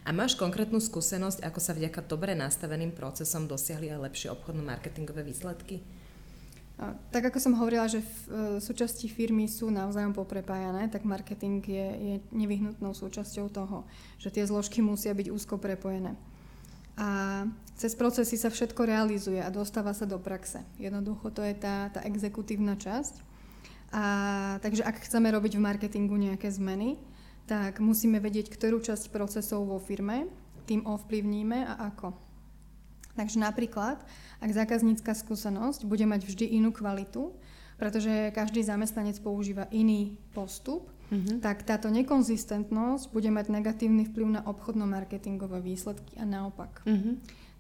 A 0.04 0.10
máš 0.16 0.36
konkrétnu 0.40 0.80
skúsenosť, 0.80 1.44
ako 1.44 1.60
sa 1.60 1.76
vďaka 1.76 2.04
dobre 2.08 2.36
nastaveným 2.36 2.96
procesom 2.96 3.48
dosiahli 3.48 3.92
aj 3.92 4.04
lepšie 4.10 4.28
obchodno-marketingové 4.32 5.24
výsledky? 5.24 5.84
Tak 7.14 7.30
ako 7.30 7.38
som 7.38 7.54
hovorila, 7.54 7.86
že 7.86 8.02
v, 8.02 8.14
e, 8.28 8.42
súčasti 8.58 9.06
firmy 9.06 9.46
sú 9.46 9.70
navzájom 9.70 10.12
poprepájané, 10.12 10.90
tak 10.90 11.06
marketing 11.06 11.62
je, 11.62 11.88
je 11.96 12.16
nevyhnutnou 12.34 12.98
súčasťou 12.98 13.48
toho, 13.54 13.86
že 14.18 14.34
tie 14.34 14.44
zložky 14.44 14.82
musia 14.82 15.14
byť 15.14 15.30
úzko 15.30 15.62
prepojené. 15.62 16.18
A 16.98 17.46
cez 17.78 17.94
procesy 17.94 18.42
sa 18.42 18.50
všetko 18.50 18.90
realizuje 18.90 19.38
a 19.38 19.54
dostáva 19.54 19.94
sa 19.94 20.10
do 20.10 20.18
praxe. 20.18 20.66
Jednoducho 20.82 21.30
to 21.30 21.46
je 21.46 21.54
tá, 21.58 21.94
tá 21.94 22.02
exekutívna 22.10 22.74
časť. 22.74 23.33
A 23.94 24.04
takže 24.66 24.82
ak 24.82 25.06
chceme 25.06 25.30
robiť 25.30 25.54
v 25.56 25.66
marketingu 25.70 26.18
nejaké 26.18 26.50
zmeny, 26.50 26.98
tak 27.46 27.78
musíme 27.78 28.18
vedieť, 28.18 28.50
ktorú 28.50 28.82
časť 28.82 29.14
procesov 29.14 29.70
vo 29.70 29.78
firme 29.78 30.26
tým 30.66 30.82
ovplyvníme 30.88 31.68
a 31.68 31.94
ako. 31.94 32.16
Takže 33.14 33.38
napríklad, 33.38 34.02
ak 34.42 34.50
zákaznícka 34.50 35.14
skúsenosť 35.14 35.86
bude 35.86 36.08
mať 36.10 36.26
vždy 36.26 36.58
inú 36.58 36.74
kvalitu, 36.74 37.36
pretože 37.78 38.34
každý 38.34 38.66
zamestnanec 38.66 39.20
používa 39.22 39.70
iný 39.70 40.18
postup, 40.34 40.90
mm-hmm. 41.14 41.38
tak 41.44 41.62
táto 41.62 41.94
nekonzistentnosť 41.94 43.14
bude 43.14 43.30
mať 43.30 43.54
negatívny 43.54 44.10
vplyv 44.10 44.40
na 44.40 44.42
obchodno-marketingové 44.50 45.62
výsledky 45.62 46.18
a 46.18 46.26
naopak. 46.26 46.82
Mm-hmm. 46.90 47.14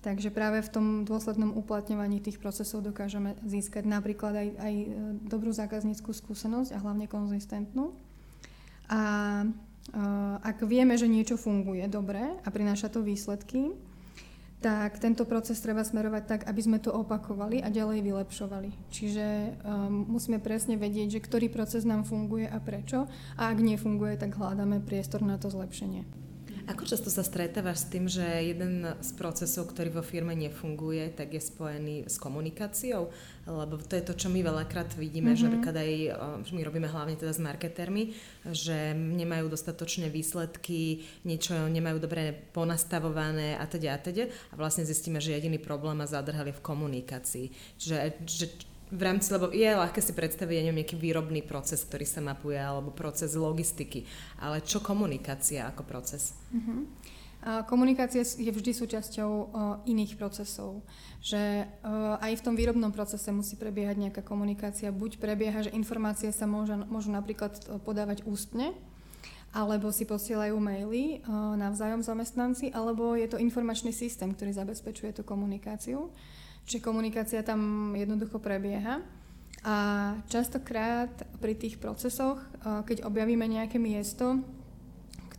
Takže 0.03 0.35
práve 0.35 0.59
v 0.59 0.69
tom 0.69 0.85
dôslednom 1.07 1.55
uplatňovaní 1.55 2.19
tých 2.19 2.35
procesov 2.35 2.83
dokážeme 2.83 3.39
získať 3.47 3.87
napríklad 3.87 4.35
aj, 4.35 4.49
aj 4.59 4.73
e, 4.75 4.87
dobrú 5.23 5.55
zákazníckú 5.55 6.11
skúsenosť 6.11 6.75
a 6.75 6.81
hlavne 6.83 7.07
konzistentnú. 7.07 7.95
A 8.91 8.99
ak 10.43 10.63
vieme, 10.63 10.95
že 10.95 11.11
niečo 11.11 11.35
funguje 11.35 11.83
dobre 11.91 12.23
a 12.23 12.47
prináša 12.47 12.87
to 12.87 13.03
výsledky, 13.03 13.75
tak 14.63 14.95
tento 15.03 15.27
proces 15.27 15.59
treba 15.59 15.83
smerovať 15.83 16.23
tak, 16.23 16.41
aby 16.47 16.61
sme 16.63 16.79
to 16.79 16.95
opakovali 16.95 17.59
a 17.59 17.67
ďalej 17.67 17.99
vylepšovali. 17.99 18.71
Čiže 18.87 19.59
um, 19.59 20.07
musíme 20.07 20.39
presne 20.39 20.79
vedieť, 20.79 21.19
že 21.19 21.23
ktorý 21.27 21.51
proces 21.51 21.83
nám 21.83 22.07
funguje 22.07 22.47
a 22.47 22.63
prečo 22.63 23.03
a 23.35 23.51
ak 23.51 23.59
nefunguje, 23.59 24.15
tak 24.15 24.39
hľadáme 24.39 24.79
priestor 24.79 25.19
na 25.19 25.35
to 25.35 25.51
zlepšenie. 25.51 26.22
Ako 26.63 26.87
často 26.87 27.11
sa 27.11 27.27
stretávaš 27.27 27.83
s 27.83 27.89
tým, 27.91 28.05
že 28.07 28.23
jeden 28.23 28.87
z 29.03 29.09
procesov, 29.19 29.67
ktorý 29.75 29.99
vo 29.99 30.03
firme 30.03 30.31
nefunguje, 30.31 31.11
tak 31.11 31.35
je 31.35 31.43
spojený 31.43 32.07
s 32.07 32.15
komunikáciou? 32.15 33.11
Lebo 33.43 33.75
to 33.83 33.99
je 33.99 34.07
to, 34.07 34.15
čo 34.15 34.31
my 34.31 34.39
veľakrát 34.39 34.95
vidíme, 34.95 35.35
mm-hmm. 35.35 35.39
že 35.43 35.47
napríklad 35.51 35.75
aj 35.75 35.91
my 36.55 36.61
robíme 36.63 36.87
hlavne 36.87 37.19
teda 37.19 37.35
s 37.35 37.43
marketermi, 37.43 38.15
že 38.55 38.95
nemajú 38.95 39.51
dostatočné 39.51 40.07
výsledky, 40.07 41.03
niečo 41.27 41.67
nemajú 41.67 41.99
dobre 41.99 42.31
ponastavované 42.55 43.59
a 43.59 43.67
teda 43.67 43.95
a 43.95 43.99
teda. 43.99 44.31
A 44.51 44.53
vlastne 44.55 44.87
zistíme, 44.87 45.19
že 45.19 45.35
jediný 45.35 45.59
problém 45.59 45.99
a 45.99 46.07
zadrhali 46.07 46.55
v 46.55 46.63
komunikácii. 46.63 47.51
Čiže 47.75 47.95
že 48.23 48.45
v 48.93 49.01
rámci, 49.01 49.33
lebo 49.33 49.49
je 49.49 49.65
ľahké 49.65 49.99
si 50.05 50.13
predstaviť, 50.13 50.61
neviem, 50.61 50.85
nejaký 50.85 50.95
výrobný 51.01 51.41
proces, 51.41 51.81
ktorý 51.81 52.05
sa 52.05 52.21
mapuje, 52.21 52.61
alebo 52.61 52.93
proces 52.93 53.33
logistiky. 53.33 54.05
Ale 54.37 54.61
čo 54.61 54.85
komunikácia 54.85 55.65
ako 55.65 55.81
proces? 55.81 56.37
Uh-huh. 56.53 56.85
Komunikácia 57.67 58.23
je 58.23 58.47
vždy 58.47 58.71
súčasťou 58.71 59.31
uh, 59.35 59.45
iných 59.83 60.15
procesov. 60.15 60.79
Že 61.19 61.67
uh, 61.67 62.15
aj 62.23 62.39
v 62.39 62.43
tom 62.45 62.55
výrobnom 62.55 62.95
procese 62.95 63.27
musí 63.35 63.59
prebiehať 63.59 63.99
nejaká 63.99 64.21
komunikácia. 64.23 64.95
Buď 64.95 65.19
prebieha, 65.19 65.59
že 65.65 65.75
informácie 65.75 66.31
sa 66.31 66.47
môžu, 66.47 66.79
môžu 66.87 67.11
napríklad 67.11 67.51
uh, 67.67 67.83
podávať 67.83 68.23
ústne, 68.23 68.71
alebo 69.51 69.91
si 69.91 70.07
posielajú 70.07 70.55
maily 70.55 71.19
uh, 71.19 71.59
navzájom 71.59 71.99
zamestnanci, 71.99 72.71
alebo 72.71 73.11
je 73.19 73.27
to 73.27 73.41
informačný 73.41 73.91
systém, 73.91 74.31
ktorý 74.31 74.55
zabezpečuje 74.55 75.11
tú 75.11 75.27
komunikáciu. 75.27 76.15
Čiže 76.63 76.83
komunikácia 76.83 77.43
tam 77.43 77.91
jednoducho 77.95 78.39
prebieha. 78.39 79.03
A 79.63 79.75
častokrát 80.27 81.11
pri 81.39 81.55
tých 81.55 81.79
procesoch, 81.79 82.39
keď 82.63 83.07
objavíme 83.07 83.47
nejaké 83.47 83.79
miesto, 83.79 84.43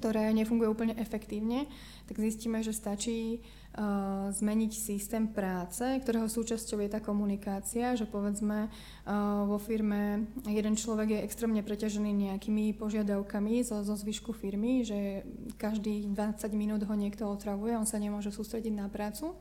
ktoré 0.05 0.33
nefunguje 0.37 0.69
úplne 0.69 0.95
efektívne, 1.01 1.65
tak 2.05 2.21
zistíme, 2.21 2.61
že 2.61 2.77
stačí 2.77 3.41
uh, 3.41 4.29
zmeniť 4.29 4.73
systém 4.77 5.25
práce, 5.25 5.81
ktorého 5.81 6.29
súčasťou 6.29 6.85
je 6.85 6.93
tá 6.93 7.01
komunikácia, 7.01 7.97
že 7.97 8.05
povedzme 8.05 8.69
uh, 8.69 9.49
vo 9.49 9.57
firme 9.57 10.29
jeden 10.45 10.77
človek 10.77 11.09
je 11.09 11.25
extrémne 11.25 11.65
preťažený 11.65 12.13
nejakými 12.13 12.77
požiadavkami 12.77 13.65
zo, 13.65 13.81
zo 13.81 13.97
zvyšku 13.97 14.37
firmy, 14.37 14.85
že 14.85 15.25
každých 15.57 16.13
20 16.13 16.53
minút 16.53 16.85
ho 16.85 16.93
niekto 16.93 17.25
otravuje, 17.25 17.73
on 17.73 17.89
sa 17.89 17.97
nemôže 17.97 18.29
sústrediť 18.29 18.77
na 18.77 18.93
prácu 18.93 19.33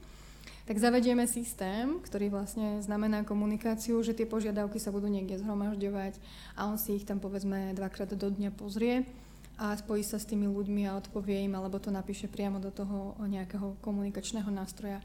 tak 0.63 0.80
zavedieme 0.80 1.28
systém, 1.28 1.99
ktorý 1.99 2.32
vlastne 2.32 2.80
znamená 2.80 3.28
komunikáciu, 3.28 3.99
že 3.99 4.15
tie 4.15 4.23
požiadavky 4.23 4.80
sa 4.80 4.95
budú 4.95 5.12
niekde 5.12 5.36
zhromažďovať 5.43 6.15
a 6.56 6.71
on 6.71 6.80
si 6.80 6.95
ich 6.95 7.04
tam 7.04 7.19
povedzme 7.19 7.76
dvakrát 7.76 8.15
do 8.15 8.30
dňa 8.32 8.52
pozrie 8.56 9.04
a 9.60 9.76
spojí 9.76 10.02
sa 10.02 10.17
s 10.17 10.26
tými 10.26 10.47
ľuďmi 10.47 10.88
a 10.88 10.97
odpovie 10.97 11.43
im, 11.45 11.54
alebo 11.54 11.84
to 11.84 11.91
napíše 11.91 12.32
priamo 12.32 12.63
do 12.63 12.71
toho 12.71 13.19
nejakého 13.28 13.76
komunikačného 13.84 14.47
nástroja. 14.49 15.04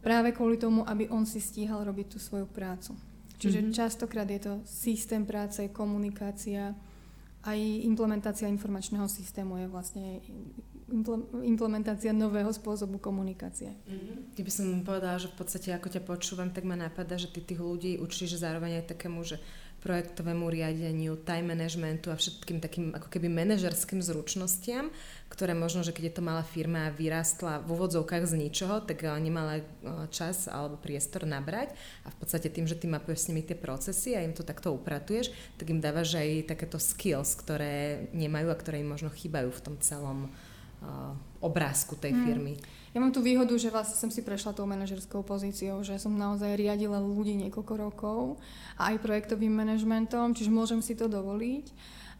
Práve 0.00 0.32
kvôli 0.32 0.56
tomu, 0.56 0.86
aby 0.86 1.10
on 1.12 1.28
si 1.28 1.42
stíhal 1.42 1.84
robiť 1.84 2.16
tú 2.16 2.18
svoju 2.22 2.48
prácu. 2.48 2.96
Čiže 3.36 3.60
mm-hmm. 3.60 3.76
častokrát 3.76 4.28
je 4.28 4.40
to 4.40 4.54
systém 4.64 5.28
práce, 5.28 5.60
komunikácia, 5.72 6.72
aj 7.44 7.58
implementácia 7.88 8.48
informačného 8.48 9.08
systému 9.08 9.56
je 9.64 9.66
vlastne 9.68 10.20
implementácia 11.46 12.10
nového 12.10 12.50
spôsobu 12.50 12.98
komunikácie. 12.98 13.72
Mm-hmm. 13.86 14.34
Ty 14.34 14.40
by 14.42 14.50
som 14.50 14.66
povedala, 14.82 15.16
že 15.22 15.30
v 15.30 15.36
podstate 15.38 15.68
ako 15.70 15.88
ťa 15.88 16.02
počúvam, 16.02 16.50
tak 16.50 16.66
ma 16.66 16.74
napadá, 16.74 17.14
že 17.16 17.30
ty 17.30 17.40
tých 17.40 17.62
ľudí 17.62 17.96
učíš 18.02 18.42
zároveň 18.42 18.82
aj 18.82 18.94
takému, 18.94 19.22
že 19.22 19.38
projektovému 19.80 20.44
riadeniu, 20.52 21.16
time 21.24 21.56
managementu 21.56 22.12
a 22.12 22.20
všetkým 22.20 22.60
takým 22.60 22.92
ako 22.92 23.08
keby 23.08 23.32
manažerským 23.32 24.04
zručnostiam, 24.04 24.92
ktoré 25.32 25.56
možno, 25.56 25.80
že 25.80 25.96
keď 25.96 26.04
je 26.12 26.14
to 26.20 26.26
malá 26.26 26.44
firma 26.44 26.88
a 26.88 26.94
vyrástla 26.94 27.64
v 27.64 27.68
úvodzovkách 27.72 28.28
z 28.28 28.34
ničoho, 28.36 28.84
tak 28.84 29.08
eh, 29.08 29.10
nemala 29.16 29.60
eh, 29.60 29.64
čas 30.12 30.46
alebo 30.46 30.76
priestor 30.76 31.24
nabrať 31.24 31.72
a 32.04 32.12
v 32.12 32.16
podstate 32.20 32.52
tým, 32.52 32.68
že 32.68 32.76
ty 32.76 32.86
mapuješ 32.86 33.26
s 33.26 33.28
nimi 33.32 33.42
tie 33.42 33.56
procesy 33.56 34.12
a 34.14 34.20
im 34.20 34.36
to 34.36 34.44
takto 34.44 34.70
upratuješ, 34.76 35.32
tak 35.56 35.72
im 35.72 35.80
dávaš 35.80 36.20
aj 36.20 36.52
takéto 36.52 36.76
skills, 36.76 37.32
ktoré 37.40 38.06
nemajú 38.12 38.52
a 38.52 38.60
ktoré 38.60 38.84
im 38.84 38.92
možno 38.92 39.08
chýbajú 39.08 39.48
v 39.48 39.64
tom 39.64 39.74
celom 39.80 40.28
obrázku 41.40 41.96
tej 41.96 42.12
mm. 42.12 42.22
firmy. 42.24 42.54
Ja 42.90 42.98
mám 42.98 43.14
tú 43.14 43.22
výhodu, 43.22 43.54
že 43.54 43.70
vlastne 43.70 43.94
som 43.94 44.10
si 44.10 44.18
prešla 44.18 44.50
tou 44.50 44.66
manažerskou 44.66 45.22
pozíciou, 45.22 45.78
že 45.86 45.94
som 46.02 46.10
naozaj 46.10 46.58
riadila 46.58 46.98
ľudí 46.98 47.38
niekoľko 47.38 47.74
rokov 47.78 48.20
a 48.74 48.90
aj 48.90 48.98
projektovým 48.98 49.54
manažmentom, 49.54 50.34
čiže 50.34 50.50
môžem 50.50 50.82
si 50.82 50.98
to 50.98 51.06
dovoliť. 51.06 51.70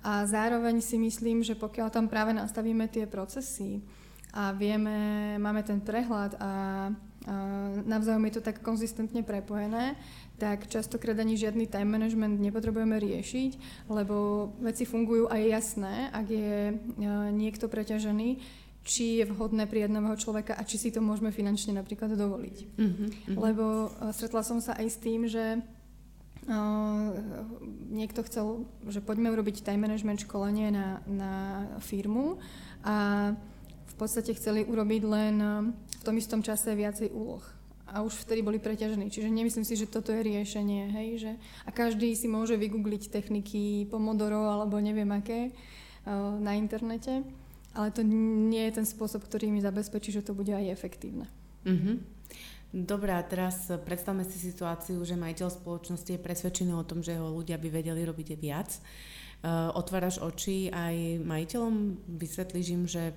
A 0.01 0.25
zároveň 0.25 0.81
si 0.81 0.97
myslím, 0.97 1.43
že 1.43 1.59
pokiaľ 1.59 1.91
tam 1.91 2.07
práve 2.07 2.33
nastavíme 2.33 2.87
tie 2.89 3.05
procesy 3.05 3.83
a 4.31 4.55
vieme, 4.55 5.37
máme 5.43 5.67
ten 5.67 5.83
prehľad 5.83 6.39
a, 6.39 6.41
a 6.41 6.51
navzájom 7.85 8.25
je 8.31 8.35
to 8.39 8.47
tak 8.47 8.63
konzistentne 8.63 9.27
prepojené, 9.27 9.99
tak 10.41 10.73
častokrát 10.73 11.21
ani 11.21 11.37
žiadny 11.37 11.69
time 11.69 12.01
management 12.01 12.41
nepotrebujeme 12.41 12.97
riešiť, 12.97 13.85
lebo 13.93 14.49
veci 14.65 14.89
fungujú 14.89 15.29
a 15.29 15.37
je 15.37 15.53
jasné, 15.53 16.09
ak 16.09 16.27
je 16.33 16.81
niekto 17.37 17.69
preťažený, 17.69 18.41
či 18.81 19.21
je 19.21 19.29
vhodné 19.29 19.69
pri 19.69 19.85
jedného 19.85 20.17
človeka 20.17 20.57
a 20.57 20.65
či 20.65 20.81
si 20.81 20.89
to 20.89 21.05
môžeme 21.05 21.29
finančne 21.29 21.77
napríklad 21.77 22.17
dovoliť. 22.17 22.57
Uh-huh, 22.81 23.09
Lebo 23.37 23.93
uh, 23.93 24.09
stretla 24.17 24.41
som 24.41 24.57
sa 24.65 24.73
aj 24.81 24.89
s 24.89 24.97
tým, 24.97 25.29
že 25.29 25.61
uh, 25.61 27.13
niekto 27.93 28.25
chcel, 28.25 28.65
že 28.89 29.05
poďme 29.05 29.37
urobiť 29.37 29.61
time 29.61 29.85
management 29.85 30.25
školenie 30.25 30.73
na, 30.73 31.05
na 31.05 31.33
firmu 31.85 32.41
a 32.81 33.31
v 33.85 33.95
podstate 34.01 34.33
chceli 34.33 34.65
urobiť 34.65 35.03
len 35.05 35.37
v 35.77 36.03
tom 36.09 36.17
istom 36.17 36.41
čase 36.41 36.73
viacej 36.73 37.13
úloh 37.13 37.45
a 37.91 38.07
už 38.07 38.25
vtedy 38.25 38.41
boli 38.41 38.63
preťažení. 38.63 39.11
Čiže 39.11 39.29
nemyslím 39.29 39.67
si, 39.67 39.75
že 39.75 39.91
toto 39.91 40.15
je 40.15 40.23
riešenie. 40.23 40.95
Hej? 40.95 41.09
Že, 41.21 41.33
a 41.67 41.71
každý 41.75 42.15
si 42.15 42.31
môže 42.31 42.55
vygoogliť 42.55 43.11
techniky 43.11 43.91
Pomodoro 43.91 44.47
alebo 44.47 44.79
neviem 44.79 45.11
aké 45.11 45.51
uh, 45.51 46.39
na 46.39 46.55
internete 46.55 47.27
ale 47.75 47.95
to 47.95 48.03
nie 48.03 48.67
je 48.67 48.83
ten 48.83 48.87
spôsob, 48.87 49.23
ktorý 49.23 49.51
mi 49.55 49.63
zabezpečí, 49.63 50.11
že 50.11 50.27
to 50.27 50.35
bude 50.35 50.51
aj 50.51 50.75
efektívne. 50.75 51.31
Mm-hmm. 51.63 51.97
Dobre, 52.71 53.15
a 53.15 53.23
teraz 53.23 53.67
predstavme 53.67 54.23
si 54.23 54.39
situáciu, 54.39 55.03
že 55.03 55.19
majiteľ 55.19 55.49
spoločnosti 55.51 56.11
je 56.15 56.23
presvedčený 56.23 56.73
o 56.75 56.87
tom, 56.87 57.03
že 57.03 57.19
ho 57.19 57.35
ľudia 57.35 57.59
by 57.59 57.69
vedeli 57.71 58.03
robiť 58.07 58.39
viac. 58.39 58.71
Uh, 59.41 59.73
otváraš 59.75 60.21
oči 60.21 60.71
aj 60.71 61.25
majiteľom, 61.25 61.75
vysvetlíš 62.21 62.67
im, 62.71 62.85
že 62.87 63.17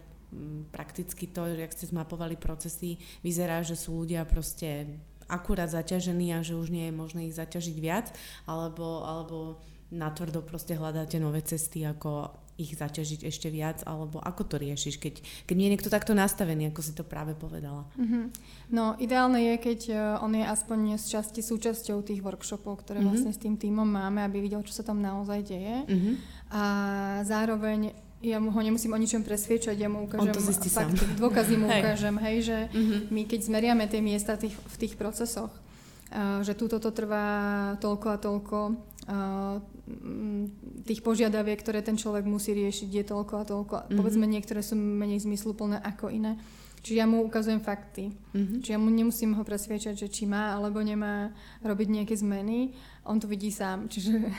prakticky 0.71 1.29
to, 1.29 1.45
jak 1.47 1.73
ste 1.73 1.89
zmapovali 1.89 2.35
procesy, 2.35 2.97
vyzerá, 3.21 3.61
že 3.61 3.77
sú 3.77 4.03
ľudia 4.03 4.25
proste 4.25 4.99
akurát 5.27 5.71
zaťažení 5.71 6.35
a 6.35 6.43
že 6.43 6.57
už 6.57 6.69
nie 6.69 6.91
je 6.91 6.93
možné 6.93 7.21
ich 7.31 7.35
zaťažiť 7.37 7.77
viac, 7.79 8.11
alebo, 8.45 9.03
alebo 9.07 9.37
natvrdo 9.93 10.41
proste 10.41 10.75
hľadáte 10.75 11.21
nové 11.21 11.45
cesty, 11.45 11.85
ako 11.85 12.43
ich 12.53 12.77
zaťažiť 12.77 13.25
ešte 13.25 13.49
viac, 13.49 13.81
alebo 13.81 14.21
ako 14.21 14.45
to 14.45 14.55
riešiš, 14.61 15.01
keď, 15.01 15.25
keď 15.49 15.55
nie 15.57 15.67
je 15.69 15.73
niekto 15.73 15.89
takto 15.89 16.13
nastavený, 16.13 16.69
ako 16.69 16.81
si 16.85 16.93
to 16.93 17.01
práve 17.01 17.33
povedala? 17.33 17.89
Mm-hmm. 17.97 18.23
No, 18.69 18.93
ideálne 19.01 19.41
je, 19.41 19.55
keď 19.57 19.79
uh, 19.89 19.97
on 20.21 20.37
je 20.37 20.45
aspoň 20.45 21.01
z 21.01 21.05
časti 21.17 21.41
súčasťou 21.41 22.05
tých 22.05 22.21
workshopov, 22.21 22.85
ktoré 22.85 23.01
mm-hmm. 23.01 23.09
vlastne 23.09 23.33
s 23.33 23.41
tým 23.41 23.57
týmom 23.57 23.89
máme, 23.89 24.21
aby 24.21 24.37
videl, 24.37 24.61
čo 24.61 24.73
sa 24.73 24.85
tam 24.85 25.01
naozaj 25.01 25.49
deje. 25.49 25.77
Mm-hmm. 25.89 26.15
A 26.53 26.63
zároveň 27.25 27.89
ja 28.23 28.39
mu 28.39 28.55
ho 28.55 28.61
nemusím 28.63 28.95
o 28.95 28.99
ničom 28.99 29.27
presviečať, 29.27 29.75
ja 29.75 29.91
mu 29.91 30.07
ukážem 30.07 30.31
fakty, 30.31 31.03
dôkazy 31.19 31.59
mu 31.59 31.67
hej. 31.67 31.83
ukážem, 31.83 32.15
hej, 32.23 32.37
že 32.47 32.57
mm-hmm. 32.71 32.99
my 33.11 33.21
keď 33.27 33.39
zmeriame 33.51 33.85
tie 33.91 33.99
miesta 33.99 34.39
tých, 34.39 34.55
v 34.55 34.75
tých 34.79 34.95
procesoch, 34.95 35.51
že 36.45 36.55
túto 36.55 36.79
to 36.79 36.95
trvá 36.95 37.75
toľko 37.83 38.07
a 38.07 38.17
toľko, 38.21 38.57
tých 40.87 41.01
požiadaviek, 41.03 41.59
ktoré 41.59 41.83
ten 41.83 41.99
človek 41.99 42.23
musí 42.23 42.55
riešiť, 42.55 42.89
je 42.89 43.03
toľko 43.03 43.33
a 43.35 43.43
toľko. 43.43 43.75
Mm-hmm. 43.75 43.97
Povedzme, 43.99 44.25
niektoré 44.29 44.63
sú 44.63 44.79
menej 44.79 45.27
zmysluplné 45.27 45.83
ako 45.83 46.07
iné. 46.07 46.39
Čiže 46.83 46.99
ja 46.99 47.07
mu 47.07 47.23
ukazujem 47.23 47.59
fakty. 47.59 48.11
Mm-hmm. 48.11 48.59
Čiže 48.63 48.73
ja 48.75 48.79
mu 48.79 48.91
nemusím 48.91 49.35
ho 49.35 49.43
presviečať, 49.43 49.95
že 49.95 50.07
či 50.07 50.23
má 50.27 50.55
alebo 50.55 50.79
nemá 50.79 51.31
robiť 51.63 51.87
nejaké 51.87 52.15
zmeny. 52.15 52.75
On 53.03 53.19
to 53.19 53.27
vidí 53.27 53.51
sám. 53.51 53.91
Čiže... 53.91 54.31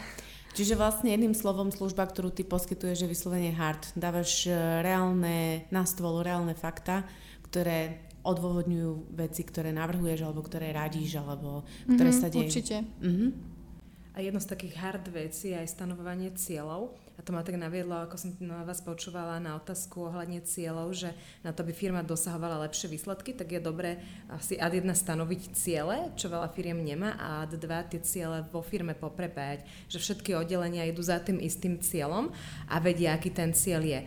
Čiže 0.55 0.79
vlastne 0.79 1.11
jedným 1.11 1.35
slovom 1.35 1.75
služba, 1.75 2.07
ktorú 2.07 2.31
ty 2.31 2.47
poskytuješ, 2.47 3.05
je 3.05 3.11
vyslovene 3.11 3.51
hard. 3.51 3.90
Dávaš 3.99 4.47
e, 4.47 4.55
reálne, 4.87 5.67
na 5.75 5.83
stôl 5.83 6.23
reálne 6.23 6.55
fakta, 6.55 7.03
ktoré 7.51 8.07
odôvodňujú 8.23 9.19
veci, 9.19 9.43
ktoré 9.43 9.75
navrhuješ, 9.75 10.23
alebo 10.23 10.47
ktoré 10.47 10.71
radíš, 10.71 11.19
alebo 11.19 11.67
ktoré 11.90 12.11
mm-hmm, 12.14 12.23
sa 12.23 12.31
dejú. 12.31 12.47
Určite. 12.47 12.77
Mm-hmm. 13.03 13.31
A 14.14 14.19
jedno 14.23 14.38
z 14.38 14.49
takých 14.49 14.75
hard 14.79 15.07
vecí 15.11 15.51
je 15.51 15.59
aj 15.59 15.69
stanovovanie 15.75 16.31
cieľov. 16.38 16.95
A 17.14 17.22
to 17.22 17.31
ma 17.31 17.46
tak 17.46 17.55
naviedlo, 17.55 17.94
ako 17.94 18.18
som 18.18 18.31
na 18.42 18.66
vás 18.66 18.83
počúvala 18.83 19.38
na 19.38 19.55
otázku 19.55 20.11
ohľadne 20.11 20.42
cieľov, 20.42 20.90
že 20.98 21.14
na 21.46 21.55
to, 21.55 21.62
aby 21.62 21.70
firma 21.70 22.03
dosahovala 22.03 22.66
lepšie 22.66 22.90
výsledky, 22.90 23.31
tak 23.31 23.55
je 23.55 23.62
dobré 23.62 24.03
asi 24.27 24.59
ad 24.59 24.74
1 24.74 24.83
stanoviť 24.90 25.55
ciele, 25.55 26.11
čo 26.18 26.27
veľa 26.27 26.50
firiem 26.50 26.83
nemá, 26.83 27.14
a 27.14 27.46
ad 27.46 27.55
2 27.55 27.90
tie 27.94 28.00
ciele 28.03 28.42
vo 28.50 28.66
firme 28.66 28.98
poprepájať. 28.98 29.62
Že 29.94 29.98
všetky 30.03 30.31
oddelenia 30.35 30.90
idú 30.90 31.07
za 31.07 31.22
tým 31.22 31.38
istým 31.38 31.79
cieľom 31.79 32.35
a 32.66 32.83
vedia, 32.83 33.14
aký 33.14 33.31
ten 33.31 33.55
cieľ 33.55 33.87
je. 33.87 34.00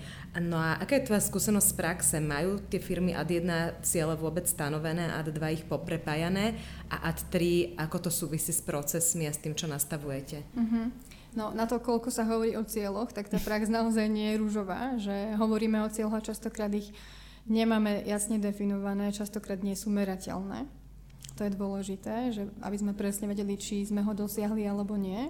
No 0.43 0.59
a 0.59 0.75
aká 0.75 0.99
je 0.99 1.07
tvoja 1.07 1.23
skúsenosť 1.23 1.67
z 1.71 1.77
praxe? 1.79 2.15
Majú 2.19 2.59
tie 2.67 2.83
firmy 2.83 3.15
ad 3.15 3.31
1 3.31 3.87
ciele 3.87 4.19
vôbec 4.19 4.43
stanovené, 4.51 5.15
ad 5.15 5.31
2 5.31 5.55
ich 5.55 5.63
poprepájané 5.63 6.59
a 6.91 7.07
ad 7.07 7.23
3 7.31 7.79
ako 7.79 7.97
to 8.03 8.09
súvisí 8.11 8.51
s 8.51 8.59
procesmi 8.59 9.25
a 9.25 9.33
s 9.33 9.39
tým, 9.39 9.55
čo 9.55 9.71
nastavujete? 9.71 10.43
Uh-huh. 10.59 10.91
No, 11.37 11.53
na 11.53 11.69
to, 11.69 11.77
koľko 11.77 12.09
sa 12.09 12.25
hovorí 12.25 12.57
o 12.57 12.65
cieľoch, 12.65 13.13
tak 13.13 13.29
tá 13.29 13.37
prax 13.37 13.69
naozaj 13.69 14.09
nie 14.09 14.33
je 14.33 14.41
rúžová, 14.41 14.97
že 14.97 15.37
hovoríme 15.37 15.77
o 15.85 15.91
cieľoch 15.93 16.17
a 16.17 16.25
častokrát 16.25 16.73
ich 16.73 16.89
nemáme 17.45 18.01
jasne 18.09 18.41
definované, 18.41 19.13
častokrát 19.13 19.61
nie 19.61 19.77
sú 19.77 19.93
merateľné. 19.93 20.65
To 21.37 21.45
je 21.45 21.53
dôležité, 21.53 22.33
že 22.33 22.49
aby 22.65 22.77
sme 22.81 22.97
presne 22.97 23.29
vedeli, 23.29 23.53
či 23.53 23.85
sme 23.85 24.01
ho 24.01 24.17
dosiahli 24.17 24.65
alebo 24.65 24.97
nie. 24.97 25.29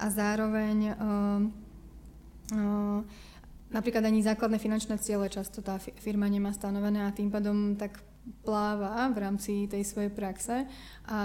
A 0.00 0.08
zároveň 0.08 0.96
uh, 0.96 1.40
uh, 2.56 2.98
napríklad 3.68 4.08
ani 4.08 4.24
základné 4.24 4.56
finančné 4.56 4.96
ciele 4.96 5.28
často 5.28 5.60
tá 5.60 5.76
firma 5.76 6.24
nemá 6.24 6.56
stanovené 6.56 7.04
a 7.04 7.12
tým 7.12 7.28
pádom 7.28 7.76
tak 7.76 8.00
pláva 8.44 9.08
v 9.12 9.18
rámci 9.18 9.52
tej 9.68 9.84
svojej 9.84 10.12
praxe 10.12 10.64
a 11.08 11.18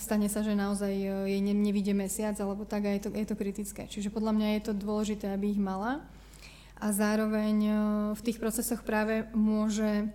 stane 0.00 0.28
sa, 0.28 0.40
že 0.40 0.56
naozaj 0.56 0.94
e, 0.94 1.08
jej 1.36 1.40
nevidie 1.40 1.92
mesiac 1.92 2.36
alebo 2.40 2.68
tak 2.68 2.88
a 2.88 2.90
je 2.96 3.08
to, 3.08 3.10
je 3.12 3.26
to 3.28 3.36
kritické. 3.36 3.88
Čiže 3.88 4.12
podľa 4.12 4.32
mňa 4.36 4.48
je 4.56 4.62
to 4.68 4.72
dôležité, 4.76 5.32
aby 5.32 5.52
ich 5.52 5.60
mala 5.60 6.04
a 6.78 6.86
zároveň 6.94 7.56
e, 7.60 7.72
v 8.14 8.24
tých 8.24 8.38
procesoch 8.38 8.86
práve 8.86 9.26
môže 9.34 10.04
e, 10.04 10.06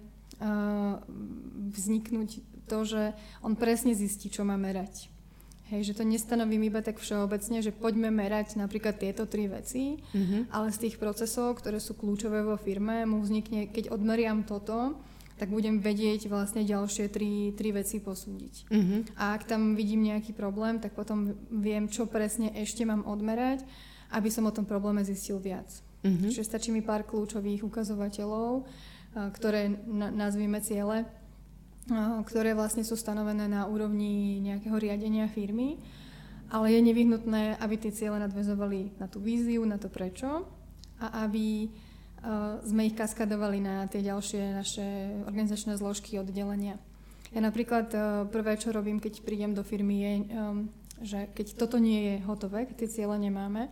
vzniknúť 1.74 2.30
to, 2.66 2.78
že 2.88 3.04
on 3.44 3.60
presne 3.60 3.92
zistí, 3.94 4.32
čo 4.32 4.48
má 4.48 4.56
merať. 4.56 5.14
Hej, 5.72 5.90
že 5.90 5.98
to 5.98 6.04
nestanovím 6.04 6.68
iba 6.68 6.84
tak 6.84 7.00
všeobecne, 7.00 7.64
že 7.64 7.72
poďme 7.72 8.12
merať 8.12 8.60
napríklad 8.60 9.00
tieto 9.00 9.26
tri 9.26 9.48
veci, 9.48 9.98
mm-hmm. 9.98 10.52
ale 10.52 10.70
z 10.76 10.88
tých 10.88 10.96
procesov, 11.00 11.58
ktoré 11.58 11.80
sú 11.80 11.96
kľúčové 11.96 12.44
vo 12.44 12.60
firme, 12.60 13.08
mu 13.08 13.24
vznikne, 13.24 13.72
keď 13.72 13.90
odmeriam 13.90 14.44
toto, 14.44 15.00
tak 15.44 15.52
budem 15.52 15.84
vedieť 15.84 16.32
vlastne 16.32 16.64
ďalšie 16.64 17.12
tri, 17.12 17.52
tri 17.52 17.76
veci 17.76 18.00
posúdiť. 18.00 18.72
Uh-huh. 18.72 19.04
A 19.20 19.36
ak 19.36 19.44
tam 19.44 19.76
vidím 19.76 20.08
nejaký 20.08 20.32
problém, 20.32 20.80
tak 20.80 20.96
potom 20.96 21.36
viem, 21.52 21.92
čo 21.92 22.08
presne 22.08 22.56
ešte 22.56 22.88
mám 22.88 23.04
odmerať, 23.04 23.68
aby 24.16 24.32
som 24.32 24.48
o 24.48 24.56
tom 24.56 24.64
probléme 24.64 25.04
zistil 25.04 25.44
viac. 25.44 25.68
Uh-huh. 26.00 26.32
Čiže 26.32 26.48
stačí 26.48 26.72
mi 26.72 26.80
pár 26.80 27.04
kľúčových 27.04 27.60
ukazovateľov, 27.60 28.64
ktoré 29.36 29.68
nazvime 30.16 30.64
ciele, 30.64 31.12
ktoré 32.24 32.56
vlastne 32.56 32.88
sú 32.88 32.96
stanovené 32.96 33.52
na 33.52 33.68
úrovni 33.68 34.40
nejakého 34.40 34.80
riadenia 34.80 35.28
firmy, 35.28 35.76
ale 36.56 36.72
je 36.72 36.88
nevyhnutné, 36.88 37.60
aby 37.60 37.76
tie 37.84 37.92
ciele 37.92 38.16
nadvezovali 38.16 38.96
na 38.96 39.12
tú 39.12 39.20
víziu, 39.20 39.68
na 39.68 39.76
to 39.76 39.92
prečo 39.92 40.48
a 41.04 41.28
aby 41.28 41.68
sme 42.64 42.88
ich 42.88 42.96
kaskadovali 42.96 43.60
na 43.60 43.84
tie 43.92 44.00
ďalšie 44.00 44.42
naše 44.56 44.86
organizačné 45.28 45.76
zložky 45.76 46.16
oddelenia. 46.16 46.80
Ja 47.36 47.42
napríklad 47.44 47.88
eh, 47.92 48.02
prvé, 48.32 48.56
čo 48.56 48.72
robím, 48.72 49.04
keď 49.04 49.26
prídem 49.26 49.52
do 49.52 49.66
firmy, 49.66 49.96
je, 50.00 50.14
že 51.04 51.20
keď 51.36 51.48
toto 51.60 51.82
nie 51.82 52.00
je 52.00 52.16
hotové, 52.24 52.64
keď 52.70 52.76
tie 52.86 52.94
ciele 53.02 53.18
nemáme, 53.20 53.68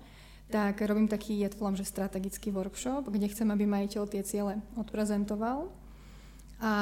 tak 0.52 0.84
robím 0.84 1.08
taký, 1.08 1.40
ja 1.40 1.48
to 1.48 1.64
že 1.80 1.88
strategický 1.88 2.52
workshop, 2.52 3.08
kde 3.08 3.32
chcem, 3.32 3.48
aby 3.56 3.64
majiteľ 3.64 4.04
tie 4.12 4.20
ciele 4.28 4.60
odprezentoval. 4.76 5.72
A 6.60 6.74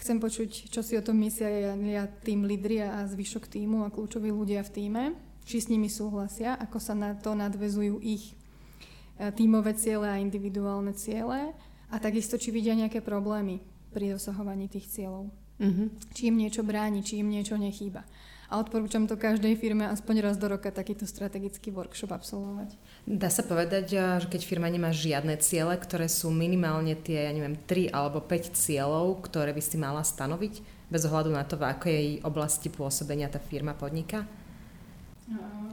chcem 0.00 0.16
počuť, 0.16 0.72
čo 0.72 0.80
si 0.80 0.96
o 0.96 1.04
tom 1.04 1.20
myslia 1.20 1.76
ja, 1.76 2.08
tým 2.08 2.48
lídri 2.48 2.80
a 2.80 3.04
zvyšok 3.04 3.44
týmu 3.52 3.84
a 3.84 3.92
kľúčoví 3.92 4.32
ľudia 4.32 4.64
v 4.64 4.72
týme, 4.72 5.04
či 5.44 5.60
s 5.60 5.68
nimi 5.68 5.92
súhlasia, 5.92 6.56
ako 6.56 6.80
sa 6.80 6.96
na 6.96 7.12
to 7.12 7.36
nadvezujú 7.36 8.00
ich 8.00 8.32
E, 8.32 8.45
tímové 9.36 9.72
ciele 9.76 10.06
a 10.08 10.20
individuálne 10.20 10.92
ciele 10.92 11.56
a 11.88 11.96
takisto, 11.96 12.36
či 12.36 12.52
vidia 12.52 12.76
nejaké 12.76 13.00
problémy 13.00 13.62
pri 13.94 14.12
dosahovaní 14.16 14.68
tých 14.68 14.92
cieľov. 14.92 15.32
Uh-huh. 15.56 15.88
Či 16.12 16.28
im 16.28 16.36
niečo 16.36 16.60
bráni, 16.60 17.00
či 17.00 17.24
im 17.24 17.32
niečo 17.32 17.56
nechýba. 17.56 18.04
A 18.46 18.62
odporúčam 18.62 19.10
to 19.10 19.18
každej 19.18 19.58
firme 19.58 19.90
aspoň 19.90 20.22
raz 20.22 20.36
do 20.38 20.46
roka 20.46 20.70
takýto 20.70 21.02
strategický 21.02 21.74
workshop 21.74 22.14
absolvovať. 22.14 22.78
Dá 23.02 23.26
sa 23.26 23.42
povedať, 23.42 23.90
e, 23.90 23.98
že 24.22 24.30
keď 24.30 24.42
firma 24.46 24.70
nemá 24.70 24.94
žiadne 24.94 25.34
ciele, 25.42 25.74
ktoré 25.74 26.06
sú 26.06 26.30
minimálne 26.30 26.94
tie, 26.94 27.26
ja 27.26 27.32
neviem, 27.34 27.58
3 27.58 27.90
alebo 27.90 28.22
5 28.22 28.54
cieľov, 28.54 29.26
ktoré 29.26 29.50
by 29.50 29.62
si 29.64 29.76
mala 29.82 30.06
stanoviť, 30.06 30.62
bez 30.86 31.02
ohľadu 31.10 31.30
na 31.34 31.42
to, 31.42 31.58
v 31.58 31.66
akej 31.66 32.04
oblasti 32.22 32.70
pôsobenia 32.70 33.26
tá 33.26 33.42
firma 33.42 33.74
podniká? 33.74 34.22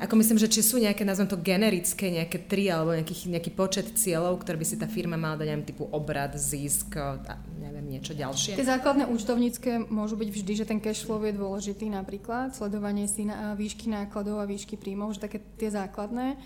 Ako 0.02 0.18
myslím, 0.18 0.42
že 0.42 0.50
či 0.50 0.66
sú 0.66 0.82
nejaké, 0.82 1.06
nazvem 1.06 1.30
to 1.30 1.38
generické, 1.38 2.10
nejaké 2.10 2.50
tri 2.50 2.74
alebo 2.74 2.98
nejaký, 2.98 3.30
nejaký 3.30 3.52
počet 3.54 3.88
cieľov, 3.94 4.42
ktoré 4.42 4.58
by 4.58 4.66
si 4.66 4.76
tá 4.82 4.90
firma 4.90 5.14
mala 5.14 5.38
dať, 5.38 5.48
neviem, 5.54 5.70
typu 5.70 5.86
obrad, 5.94 6.34
zisk, 6.34 6.98
a 6.98 7.38
neviem, 7.62 7.86
niečo 7.86 8.18
ďalšie. 8.18 8.58
Tie 8.58 8.66
základné 8.66 9.06
účtovnícke 9.14 9.88
môžu 9.94 10.18
byť 10.18 10.30
vždy, 10.34 10.54
že 10.58 10.66
ten 10.66 10.82
cash 10.82 11.06
flow 11.06 11.22
je 11.22 11.38
dôležitý 11.38 11.86
napríklad, 11.94 12.58
sledovanie 12.58 13.06
si 13.06 13.30
na, 13.30 13.54
výšky 13.54 13.94
nákladov 13.94 14.42
a 14.42 14.50
výšky 14.50 14.74
príjmov, 14.74 15.14
že 15.14 15.30
také 15.30 15.38
tie 15.62 15.70
základné, 15.70 16.42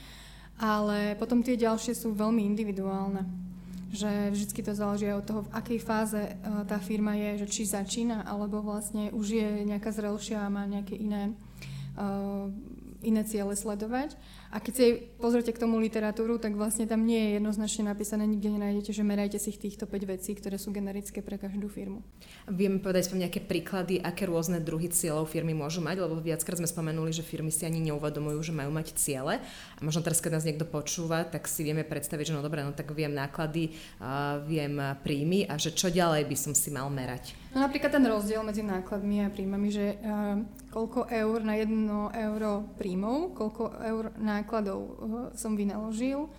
ale 0.59 1.15
potom 1.15 1.39
tie 1.39 1.55
ďalšie 1.55 1.95
sú 1.95 2.11
veľmi 2.11 2.43
individuálne 2.43 3.47
že 3.87 4.35
vždy 4.35 4.67
to 4.67 4.75
záleží 4.75 5.07
od 5.15 5.23
toho, 5.23 5.47
v 5.47 5.53
akej 5.55 5.79
fáze 5.79 6.19
e, 6.19 6.31
tá 6.67 6.75
firma 6.75 7.15
je, 7.15 7.47
že 7.47 7.47
či 7.47 7.63
začína, 7.63 8.27
alebo 8.27 8.59
vlastne 8.59 9.15
už 9.15 9.25
je 9.31 9.47
nejaká 9.63 9.95
zrelšia 9.95 10.43
a 10.43 10.51
má 10.51 10.67
nejaké 10.67 10.99
iné 10.99 11.31
uh, 11.95 12.51
iné 13.05 13.21
ciele 13.25 13.53
sledovať. 13.53 14.17
A 14.47 14.63
keď 14.63 14.73
si 14.73 14.85
pozrite 15.19 15.51
k 15.51 15.59
tomu 15.59 15.75
literatúru, 15.75 16.39
tak 16.39 16.55
vlastne 16.55 16.87
tam 16.87 17.03
nie 17.03 17.19
je 17.19 17.29
jednoznačne 17.37 17.91
napísané, 17.91 18.23
nikde 18.23 18.47
nenájdete, 18.47 18.95
že 18.95 19.03
merajte 19.03 19.37
si 19.43 19.51
týchto 19.51 19.83
5 19.83 20.07
vecí, 20.07 20.31
ktoré 20.33 20.55
sú 20.55 20.71
generické 20.71 21.19
pre 21.19 21.35
každú 21.35 21.67
firmu. 21.67 21.99
Vieme 22.47 22.79
povedať 22.79 23.11
vám 23.11 23.27
nejaké 23.27 23.43
príklady, 23.43 23.99
aké 23.99 24.23
rôzne 24.23 24.63
druhy 24.63 24.87
cieľov 24.87 25.27
firmy 25.27 25.51
môžu 25.51 25.83
mať, 25.83 25.99
lebo 25.99 26.15
viackrát 26.23 26.57
sme 26.57 26.65
spomenuli, 26.65 27.11
že 27.11 27.27
firmy 27.27 27.51
si 27.51 27.67
ani 27.67 27.83
neuvedomujú, 27.91 28.39
že 28.39 28.55
majú 28.55 28.71
mať 28.71 28.95
ciele. 28.95 29.43
A 29.75 29.79
možno 29.83 29.99
teraz, 29.99 30.23
keď 30.23 30.39
nás 30.39 30.47
niekto 30.47 30.63
počúva, 30.63 31.27
tak 31.27 31.45
si 31.51 31.67
vieme 31.67 31.83
predstaviť, 31.83 32.31
že 32.31 32.35
no 32.39 32.41
dobre, 32.41 32.63
no 32.63 32.71
tak 32.71 32.87
viem 32.95 33.11
náklady, 33.11 33.75
viem 34.47 34.79
príjmy 35.03 35.43
a 35.51 35.59
že 35.59 35.75
čo 35.75 35.91
ďalej 35.91 36.23
by 36.23 36.37
som 36.39 36.55
si 36.55 36.71
mal 36.71 36.87
merať. 36.87 37.35
No 37.57 37.65
napríklad 37.65 37.89
ten 37.89 38.05
rozdiel 38.05 38.45
medzi 38.45 38.61
nákladmi 38.61 39.25
a 39.25 39.33
príjmami, 39.33 39.73
že 39.73 39.97
uh, 39.97 40.45
koľko 40.69 41.09
eur 41.09 41.41
na 41.41 41.57
jedno 41.57 42.13
euro 42.13 42.69
príjmov, 42.77 43.33
koľko 43.33 43.81
eur 43.81 44.13
nákladov 44.21 44.77
uh, 44.77 44.93
som 45.33 45.57
vynaložil, 45.57 46.29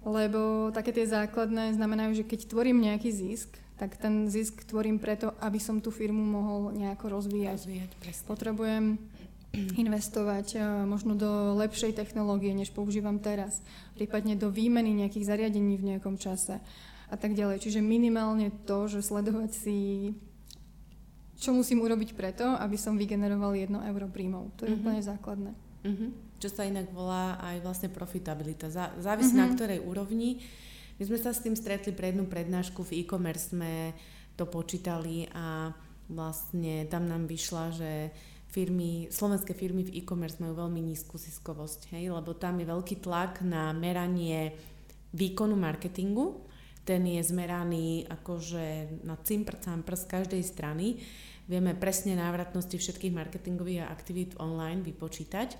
lebo 0.00 0.72
také 0.72 0.96
tie 0.96 1.04
základné 1.04 1.76
znamenajú, 1.76 2.16
že 2.16 2.24
keď 2.24 2.48
tvorím 2.48 2.88
nejaký 2.88 3.12
zisk, 3.12 3.52
tak 3.76 4.00
ten 4.00 4.32
zisk 4.32 4.64
tvorím 4.64 4.96
preto, 4.96 5.36
aby 5.44 5.60
som 5.60 5.84
tú 5.84 5.92
firmu 5.92 6.24
mohol 6.24 6.72
nejako 6.72 7.20
rozvíjať. 7.20 7.60
rozvíjať 7.60 7.90
Potrebujem 8.24 8.96
investovať 9.76 10.56
uh, 10.56 10.88
možno 10.88 11.20
do 11.20 11.52
lepšej 11.60 12.00
technológie, 12.00 12.56
než 12.56 12.72
používam 12.72 13.20
teraz, 13.20 13.60
prípadne 13.92 14.40
do 14.40 14.48
výmeny 14.48 15.04
nejakých 15.04 15.36
zariadení 15.36 15.76
v 15.76 15.84
nejakom 15.92 16.16
čase 16.16 16.64
a 17.12 17.16
tak 17.20 17.36
ďalej. 17.36 17.60
Čiže 17.60 17.84
minimálne 17.84 18.48
to, 18.64 18.88
že 18.88 19.04
sledovať 19.04 19.52
si 19.52 19.78
čo 21.36 21.52
musím 21.52 21.84
urobiť 21.84 22.16
preto, 22.16 22.44
aby 22.56 22.80
som 22.80 22.96
vygeneroval 22.96 23.52
1 23.54 23.68
euro 23.72 24.06
príjmov. 24.08 24.56
To 24.56 24.64
je 24.64 24.72
uh-huh. 24.72 24.80
úplne 24.80 25.00
základné. 25.04 25.52
Uh-huh. 25.84 26.10
Čo 26.40 26.48
sa 26.52 26.64
inak 26.64 26.88
volá 26.92 27.36
aj 27.40 27.60
vlastne 27.60 27.88
profitabilita. 27.92 28.72
Zá, 28.72 28.96
závisí 28.96 29.36
uh-huh. 29.36 29.44
na 29.44 29.52
ktorej 29.52 29.84
úrovni. 29.84 30.40
My 30.96 31.04
sme 31.04 31.18
sa 31.20 31.36
s 31.36 31.44
tým 31.44 31.52
stretli 31.52 31.92
pre 31.92 32.12
jednu 32.12 32.24
prednášku 32.24 32.80
v 32.80 33.04
e-commerce, 33.04 33.52
sme 33.52 33.92
to 34.32 34.48
počítali 34.48 35.28
a 35.36 35.76
vlastne 36.08 36.88
tam 36.88 37.04
nám 37.04 37.28
vyšla, 37.28 37.64
že 37.76 37.90
firmy, 38.48 39.12
slovenské 39.12 39.52
firmy 39.52 39.84
v 39.84 40.00
e-commerce 40.00 40.40
majú 40.40 40.56
veľmi 40.56 40.80
nízku 40.80 41.20
ziskovosť, 41.20 41.92
hej, 41.92 42.08
lebo 42.08 42.32
tam 42.32 42.56
je 42.56 42.66
veľký 42.72 43.04
tlak 43.04 43.44
na 43.44 43.76
meranie 43.76 44.56
výkonu 45.12 45.52
marketingu 45.52 46.46
ten 46.86 47.02
je 47.02 47.18
zmeraný 47.26 48.06
akože 48.06 49.02
na 49.02 49.18
cimpr, 49.18 49.58
campr 49.58 49.98
z 49.98 50.06
každej 50.06 50.42
strany. 50.46 51.02
Vieme 51.50 51.74
presne 51.74 52.14
návratnosti 52.14 52.78
všetkých 52.78 53.10
marketingových 53.10 53.90
aktivít 53.90 54.38
online 54.38 54.86
vypočítať. 54.86 55.58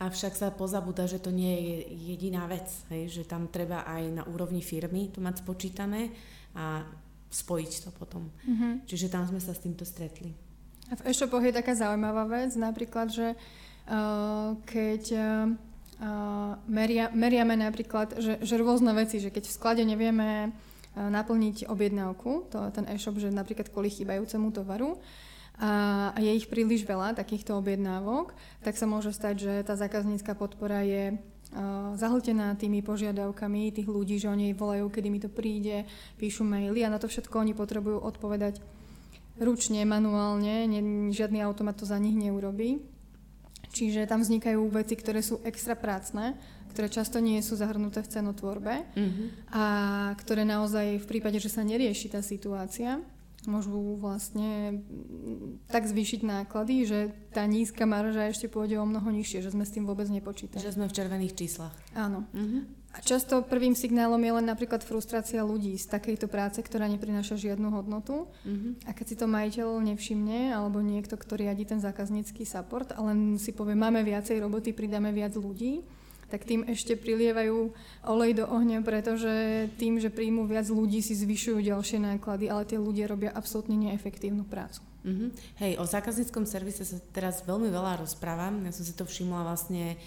Avšak 0.00 0.34
sa 0.34 0.50
pozabúda, 0.50 1.06
že 1.06 1.22
to 1.22 1.30
nie 1.30 1.54
je 1.54 1.76
jediná 2.16 2.50
vec, 2.50 2.66
hej, 2.90 3.12
že 3.12 3.22
tam 3.28 3.46
treba 3.46 3.86
aj 3.86 4.02
na 4.10 4.22
úrovni 4.26 4.58
firmy 4.58 5.12
to 5.12 5.22
mať 5.22 5.46
spočítané 5.46 6.10
a 6.56 6.82
spojiť 7.30 7.72
to 7.86 7.90
potom. 7.94 8.26
Mm-hmm. 8.42 8.72
Čiže 8.90 9.06
tam 9.12 9.28
sme 9.28 9.38
sa 9.38 9.54
s 9.54 9.62
týmto 9.62 9.86
stretli. 9.86 10.34
A 10.90 10.98
v 10.98 11.08
e-shopoch 11.08 11.40
je 11.40 11.54
taká 11.54 11.72
zaujímavá 11.78 12.26
vec, 12.28 12.52
napríklad, 12.58 13.08
že 13.08 13.32
uh, 13.38 14.58
keď 14.66 15.02
uh, 15.14 15.24
uh, 16.00 16.58
meria, 16.66 17.10
meriame 17.14 17.54
napríklad, 17.58 18.18
že, 18.18 18.40
že 18.42 18.54
rôzne 18.58 18.94
veci, 18.94 19.20
že 19.20 19.30
keď 19.30 19.44
v 19.46 19.56
sklade 19.56 19.82
nevieme 19.82 20.50
uh, 20.50 21.08
naplniť 21.10 21.66
objednávku, 21.70 22.50
to 22.50 22.58
ten 22.74 22.86
e-shop, 22.90 23.18
že 23.18 23.30
napríklad 23.30 23.70
kvôli 23.70 23.90
chýbajúcemu 23.90 24.48
tovaru, 24.54 24.98
a, 25.54 26.10
je 26.18 26.34
ich 26.34 26.50
príliš 26.50 26.82
veľa, 26.82 27.14
takýchto 27.14 27.54
objednávok, 27.54 28.34
tak 28.66 28.74
sa 28.74 28.90
môže 28.90 29.14
stať, 29.14 29.34
že 29.38 29.52
tá 29.62 29.78
zákaznícka 29.78 30.34
podpora 30.34 30.82
je 30.82 31.14
uh, 31.14 31.94
zahltená 31.94 32.58
tými 32.58 32.82
požiadavkami 32.82 33.70
tých 33.70 33.86
ľudí, 33.86 34.18
že 34.18 34.26
oni 34.34 34.50
volajú, 34.50 34.90
kedy 34.90 35.08
mi 35.14 35.22
to 35.22 35.30
príde, 35.30 35.86
píšu 36.18 36.42
maily 36.42 36.82
a 36.82 36.90
na 36.90 36.98
to 36.98 37.06
všetko 37.06 37.38
oni 37.38 37.54
potrebujú 37.54 38.02
odpovedať 38.02 38.58
ručne, 39.38 39.82
manuálne, 39.86 40.66
ne, 40.66 40.80
žiadny 41.10 41.42
automat 41.42 41.78
to 41.78 41.86
za 41.86 41.98
nich 41.98 42.14
neurobí. 42.14 42.93
Čiže 43.74 44.06
tam 44.06 44.22
vznikajú 44.22 44.62
veci, 44.70 44.94
ktoré 44.94 45.18
sú 45.18 45.42
extra 45.42 45.74
prácne, 45.74 46.38
ktoré 46.70 46.86
často 46.86 47.18
nie 47.18 47.42
sú 47.42 47.58
zahrnuté 47.58 48.06
v 48.06 48.10
cenotvorbe 48.10 48.86
mm-hmm. 48.94 49.26
a 49.50 49.64
ktoré 50.18 50.46
naozaj 50.46 51.02
v 51.02 51.06
prípade, 51.10 51.42
že 51.42 51.50
sa 51.50 51.66
nerieši 51.66 52.14
tá 52.14 52.22
situácia, 52.22 53.02
môžu 53.46 53.98
vlastne 54.00 54.80
mm, 54.80 55.68
tak 55.68 55.84
zvýšiť 55.84 56.20
náklady, 56.24 56.74
že 56.86 56.98
tá 57.34 57.44
nízka 57.44 57.84
marža 57.84 58.30
ešte 58.30 58.48
pôjde 58.48 58.80
o 58.80 58.86
mnoho 58.88 59.10
nižšie, 59.10 59.44
že 59.44 59.52
sme 59.52 59.66
s 59.66 59.74
tým 59.74 59.84
vôbec 59.84 60.08
nepočítali. 60.08 60.64
Že 60.64 60.80
sme 60.80 60.86
v 60.88 60.96
červených 60.96 61.36
číslach. 61.36 61.74
Áno. 61.92 62.24
Uh-huh. 62.32 62.64
A 62.94 63.02
často 63.02 63.42
prvým 63.42 63.74
signálom 63.74 64.22
je 64.22 64.32
len 64.38 64.46
napríklad 64.46 64.86
frustrácia 64.86 65.42
ľudí 65.42 65.74
z 65.74 65.90
takejto 65.90 66.30
práce, 66.30 66.62
ktorá 66.62 66.86
neprináša 66.86 67.34
žiadnu 67.34 67.74
hodnotu. 67.74 68.30
Uh-huh. 68.30 68.78
A 68.86 68.94
keď 68.94 69.06
si 69.10 69.16
to 69.18 69.26
majiteľ 69.26 69.82
nevšimne, 69.82 70.54
alebo 70.54 70.78
niekto, 70.78 71.18
kto 71.18 71.34
riadi 71.34 71.66
ten 71.66 71.82
zákaznícky 71.82 72.46
support, 72.46 72.94
a 72.94 73.02
len 73.02 73.34
si 73.34 73.50
povie, 73.50 73.74
máme 73.74 74.06
viacej 74.06 74.38
roboty, 74.38 74.70
pridáme 74.70 75.10
viac 75.10 75.34
ľudí, 75.34 75.82
tak 76.30 76.46
tým 76.46 76.66
ešte 76.70 76.94
prilievajú 76.94 77.74
olej 78.06 78.32
do 78.42 78.44
ohňa, 78.46 78.80
pretože 78.86 79.66
tým, 79.74 79.98
že 79.98 80.14
príjmu 80.14 80.46
viac 80.46 80.70
ľudí, 80.70 81.02
si 81.02 81.18
zvyšujú 81.18 81.62
ďalšie 81.66 81.98
náklady, 81.98 82.46
ale 82.46 82.62
tie 82.62 82.78
ľudia 82.78 83.10
robia 83.10 83.30
absolútne 83.34 83.74
neefektívnu 83.74 84.46
prácu. 84.46 84.82
Mm-hmm. 85.04 85.28
Hej, 85.60 85.72
o 85.78 85.84
zákazníckom 85.84 86.48
servise 86.48 86.82
sa 86.86 86.96
teraz 87.12 87.44
veľmi 87.44 87.68
veľa 87.68 88.00
rozprávam. 88.00 88.64
Ja 88.64 88.72
som 88.72 88.86
si 88.86 88.96
to 88.96 89.04
všimla 89.04 89.44
vlastne 89.44 90.00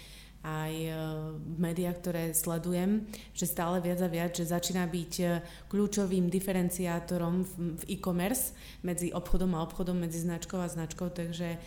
aj 0.44 0.74
e, 0.74 0.92
v 1.34 1.56
médiách, 1.58 1.96
ktoré 1.98 2.22
sledujem, 2.30 3.06
že 3.34 3.50
stále 3.50 3.82
viac 3.82 3.98
a 4.02 4.08
viac, 4.08 4.32
že 4.36 4.46
začína 4.46 4.86
byť 4.86 5.12
e, 5.20 5.26
kľúčovým 5.70 6.30
diferenciátorom 6.30 7.46
v 7.78 7.82
e-commerce 7.90 8.54
medzi 8.86 9.10
obchodom 9.10 9.54
a 9.58 9.64
obchodom, 9.66 9.98
medzi 9.98 10.22
značkou 10.22 10.62
a 10.62 10.70
značkou, 10.70 11.10
takže 11.10 11.58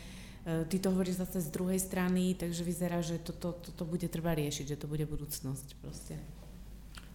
E, 0.46 0.66
ty 0.66 0.80
to 0.80 0.90
hovoríš 0.90 1.22
zase 1.22 1.42
z 1.42 1.54
druhej 1.54 1.78
strany, 1.78 2.34
takže 2.34 2.66
vyzerá, 2.66 3.02
že 3.06 3.22
toto, 3.22 3.54
toto 3.54 3.86
bude 3.86 4.10
treba 4.10 4.34
riešiť, 4.34 4.74
že 4.74 4.80
to 4.80 4.90
bude 4.90 5.06
budúcnosť 5.06 5.68
proste. 5.78 6.18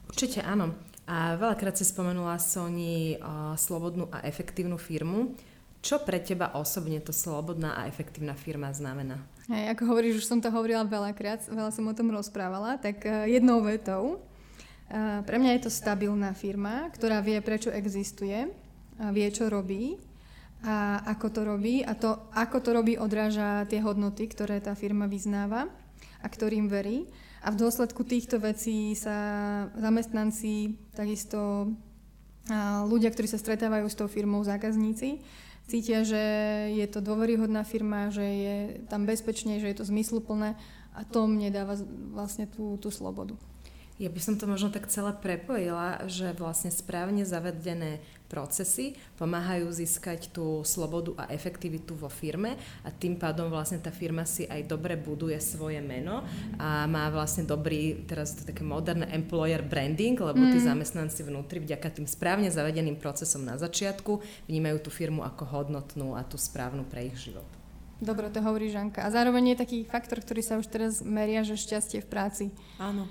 Určite 0.06 0.46
áno. 0.46 0.70
A 1.06 1.34
veľakrát 1.34 1.74
si 1.74 1.86
spomenula 1.86 2.38
Sony 2.38 3.18
uh, 3.18 3.54
slobodnú 3.58 4.10
a 4.10 4.22
efektívnu 4.26 4.78
firmu. 4.78 5.34
Čo 5.82 6.02
pre 6.02 6.18
teba 6.18 6.54
osobne 6.58 6.98
to 6.98 7.14
slobodná 7.14 7.78
a 7.78 7.86
efektívna 7.90 8.34
firma 8.34 8.70
znamená? 8.74 9.22
Hej, 9.46 9.78
ako 9.78 9.94
hovoríš, 9.94 10.18
už 10.22 10.26
som 10.26 10.42
to 10.42 10.50
hovorila 10.50 10.82
veľakrát, 10.82 11.46
veľa 11.46 11.70
som 11.70 11.86
o 11.86 11.94
tom 11.94 12.10
rozprávala, 12.10 12.82
tak 12.82 13.06
uh, 13.06 13.30
jednou 13.30 13.62
vetou. 13.62 14.18
Uh, 14.90 15.22
pre 15.22 15.38
mňa 15.38 15.54
je 15.54 15.62
to 15.66 15.70
stabilná 15.70 16.34
firma, 16.34 16.90
ktorá 16.90 17.22
vie, 17.22 17.38
prečo 17.38 17.70
existuje, 17.70 18.50
vie, 19.14 19.28
čo 19.30 19.46
robí 19.46 20.02
a 20.66 21.04
ako 21.14 21.26
to 21.30 21.40
robí 21.46 21.84
a 21.86 21.94
to, 21.94 22.26
ako 22.34 22.58
to 22.58 22.70
robí, 22.74 22.98
odráža 22.98 23.68
tie 23.70 23.78
hodnoty, 23.78 24.26
ktoré 24.26 24.58
tá 24.58 24.74
firma 24.74 25.06
vyznáva 25.06 25.70
a 26.18 26.26
ktorým 26.26 26.66
verí. 26.66 27.06
A 27.46 27.54
v 27.54 27.60
dôsledku 27.62 28.02
týchto 28.02 28.42
vecí 28.42 28.98
sa 28.98 29.14
zamestnanci, 29.78 30.74
takisto 30.96 31.70
ľudia, 32.90 33.14
ktorí 33.14 33.30
sa 33.30 33.38
stretávajú 33.38 33.86
s 33.86 33.94
tou 33.94 34.10
firmou, 34.10 34.42
zákazníci, 34.42 35.22
cítia, 35.66 36.06
že 36.06 36.22
je 36.72 36.86
to 36.86 37.02
dôveryhodná 37.02 37.66
firma, 37.66 38.10
že 38.10 38.22
je 38.22 38.56
tam 38.86 39.04
bezpečne, 39.06 39.58
že 39.58 39.70
je 39.70 39.76
to 39.76 39.88
zmysluplné 39.90 40.54
a 40.96 41.00
to 41.04 41.26
mne 41.28 41.52
dáva 41.52 41.76
vlastne 42.14 42.48
tú, 42.48 42.78
tú 42.80 42.88
slobodu. 42.88 43.36
Ja 43.96 44.12
by 44.12 44.20
som 44.20 44.36
to 44.36 44.44
možno 44.44 44.68
tak 44.68 44.92
celé 44.92 45.16
prepojila, 45.16 46.04
že 46.04 46.36
vlastne 46.36 46.68
správne 46.68 47.24
zavedené 47.24 48.04
procesy 48.28 48.92
pomáhajú 49.16 49.72
získať 49.72 50.28
tú 50.36 50.60
slobodu 50.68 51.16
a 51.16 51.32
efektivitu 51.32 51.96
vo 51.96 52.12
firme 52.12 52.60
a 52.84 52.92
tým 52.92 53.16
pádom 53.16 53.48
vlastne 53.48 53.80
tá 53.80 53.88
firma 53.88 54.28
si 54.28 54.44
aj 54.44 54.68
dobre 54.68 55.00
buduje 55.00 55.38
svoje 55.40 55.80
meno 55.80 56.26
a 56.60 56.84
má 56.84 57.08
vlastne 57.08 57.48
dobrý, 57.48 58.04
teraz 58.04 58.36
to 58.36 58.44
také 58.44 58.66
moderné 58.66 59.08
employer 59.14 59.64
branding, 59.64 60.18
lebo 60.18 60.44
tí 60.52 60.58
mm. 60.60 60.66
zamestnanci 60.68 61.22
vnútri 61.24 61.62
vďaka 61.64 61.96
tým 61.96 62.04
správne 62.04 62.52
zavedeným 62.52 63.00
procesom 63.00 63.46
na 63.46 63.56
začiatku 63.56 64.20
vnímajú 64.50 64.76
tú 64.84 64.90
firmu 64.92 65.24
ako 65.24 65.46
hodnotnú 65.56 66.18
a 66.18 66.26
tú 66.26 66.36
správnu 66.36 66.84
pre 66.84 67.08
ich 67.08 67.16
život. 67.16 67.46
Dobre, 67.96 68.28
to 68.28 68.44
hovorí 68.44 68.68
Žanka. 68.68 69.08
A 69.08 69.08
zároveň 69.08 69.56
je 69.56 69.62
taký 69.64 69.78
faktor, 69.88 70.20
ktorý 70.20 70.44
sa 70.44 70.60
už 70.60 70.68
teraz 70.68 71.00
meria, 71.00 71.40
že 71.40 71.56
šťastie 71.56 72.04
v 72.04 72.08
práci. 72.12 72.44
Áno. 72.76 73.08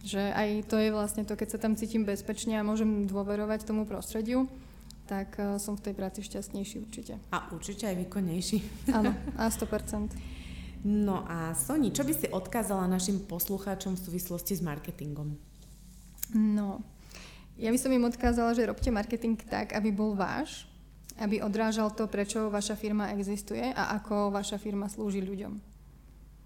Že 0.00 0.32
aj 0.32 0.48
to 0.68 0.76
je 0.80 0.88
vlastne 0.92 1.22
to, 1.28 1.36
keď 1.36 1.48
sa 1.56 1.58
tam 1.60 1.76
cítim 1.76 2.08
bezpečne 2.08 2.56
a 2.56 2.64
môžem 2.64 3.04
dôverovať 3.04 3.68
tomu 3.68 3.84
prostrediu, 3.84 4.48
tak 5.04 5.36
uh, 5.36 5.58
som 5.58 5.74
v 5.74 5.90
tej 5.90 5.94
práci 5.98 6.22
šťastnejší 6.22 6.76
určite. 6.80 7.18
A 7.34 7.50
určite 7.52 7.90
aj 7.90 7.98
výkonnejší. 8.06 8.58
Áno, 8.96 9.12
a 9.36 9.50
100%. 9.50 10.40
No 10.86 11.28
a 11.28 11.52
Soni, 11.52 11.92
čo 11.92 12.08
by 12.08 12.12
si 12.16 12.26
odkázala 12.32 12.88
našim 12.88 13.20
poslucháčom 13.28 14.00
v 14.00 14.04
súvislosti 14.08 14.56
s 14.56 14.64
marketingom? 14.64 15.36
No, 16.32 16.80
ja 17.60 17.68
by 17.68 17.76
som 17.76 17.92
im 17.92 18.08
odkázala, 18.08 18.56
že 18.56 18.64
robte 18.64 18.88
marketing 18.88 19.36
tak, 19.36 19.76
aby 19.76 19.92
bol 19.92 20.16
váš, 20.16 20.64
aby 21.20 21.44
odrážal 21.44 21.92
to, 21.92 22.08
prečo 22.08 22.48
vaša 22.48 22.72
firma 22.72 23.12
existuje 23.12 23.60
a 23.60 24.00
ako 24.00 24.32
vaša 24.32 24.56
firma 24.56 24.88
slúži 24.88 25.20
ľuďom. 25.20 25.69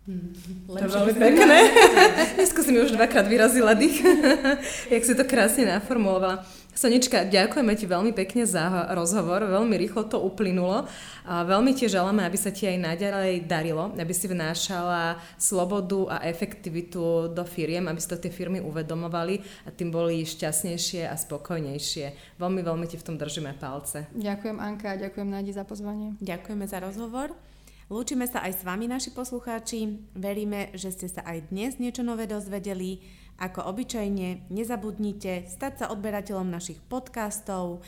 Mm, 0.04 0.36
to 0.68 0.84
je 0.84 0.90
veľmi 0.92 1.14
pekné. 1.16 1.58
Dneska 2.36 2.60
si 2.60 2.70
mi 2.76 2.84
už 2.84 2.92
dvakrát 2.92 3.24
vyrazila 3.24 3.72
dých, 3.72 4.04
jak 4.92 5.00
si 5.00 5.16
to 5.16 5.24
krásne 5.24 5.64
naformulovala. 5.64 6.44
Sonička, 6.74 7.24
ďakujeme 7.24 7.72
ti 7.78 7.86
veľmi 7.86 8.12
pekne 8.12 8.44
za 8.44 8.90
rozhovor, 8.92 9.46
veľmi 9.46 9.78
rýchlo 9.78 10.10
to 10.10 10.18
uplynulo 10.18 10.84
a 11.22 11.46
veľmi 11.46 11.70
ti 11.70 11.86
želáme, 11.86 12.26
aby 12.26 12.34
sa 12.34 12.50
ti 12.50 12.66
aj 12.66 12.82
naďalej 12.82 13.46
darilo, 13.46 13.94
aby 13.94 14.10
si 14.10 14.26
vnášala 14.26 15.22
slobodu 15.38 16.18
a 16.18 16.26
efektivitu 16.26 17.30
do 17.30 17.46
firiem, 17.46 17.86
aby 17.86 18.02
si 18.02 18.10
to 18.10 18.18
tie 18.18 18.34
firmy 18.34 18.58
uvedomovali 18.58 19.40
a 19.64 19.70
tým 19.70 19.94
boli 19.94 20.26
šťastnejšie 20.26 21.06
a 21.06 21.14
spokojnejšie. 21.14 22.36
Veľmi, 22.42 22.60
veľmi 22.66 22.90
ti 22.90 22.98
v 22.98 23.06
tom 23.06 23.16
držíme 23.16 23.54
palce. 23.56 24.10
Ďakujem 24.10 24.58
Anka 24.58 24.98
a 24.98 25.00
ďakujem 25.00 25.30
Nadi 25.30 25.54
za 25.54 25.62
pozvanie. 25.62 26.18
Ďakujeme 26.18 26.66
za 26.66 26.82
rozhovor. 26.82 27.53
Lúčime 27.92 28.24
sa 28.24 28.40
aj 28.40 28.52
s 28.58 28.62
vami, 28.64 28.88
naši 28.88 29.12
poslucháči. 29.12 30.00
Veríme, 30.16 30.72
že 30.72 30.88
ste 30.88 31.04
sa 31.04 31.20
aj 31.20 31.52
dnes 31.52 31.76
niečo 31.76 32.00
nové 32.00 32.24
dozvedeli. 32.24 33.04
Ako 33.36 33.60
obyčajne, 33.60 34.48
nezabudnite 34.48 35.52
stať 35.52 35.72
sa 35.84 35.86
odberateľom 35.92 36.48
našich 36.48 36.80
podcastov, 36.88 37.84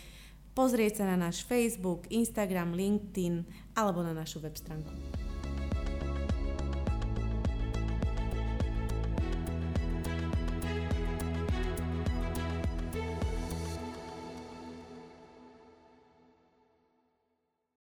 pozrieť 0.52 1.00
sa 1.00 1.04
na 1.08 1.16
náš 1.16 1.48
Facebook, 1.48 2.04
Instagram, 2.12 2.76
LinkedIn 2.76 3.48
alebo 3.72 4.04
na 4.04 4.12
našu 4.12 4.44
web 4.44 4.58
stránku. 4.58 5.25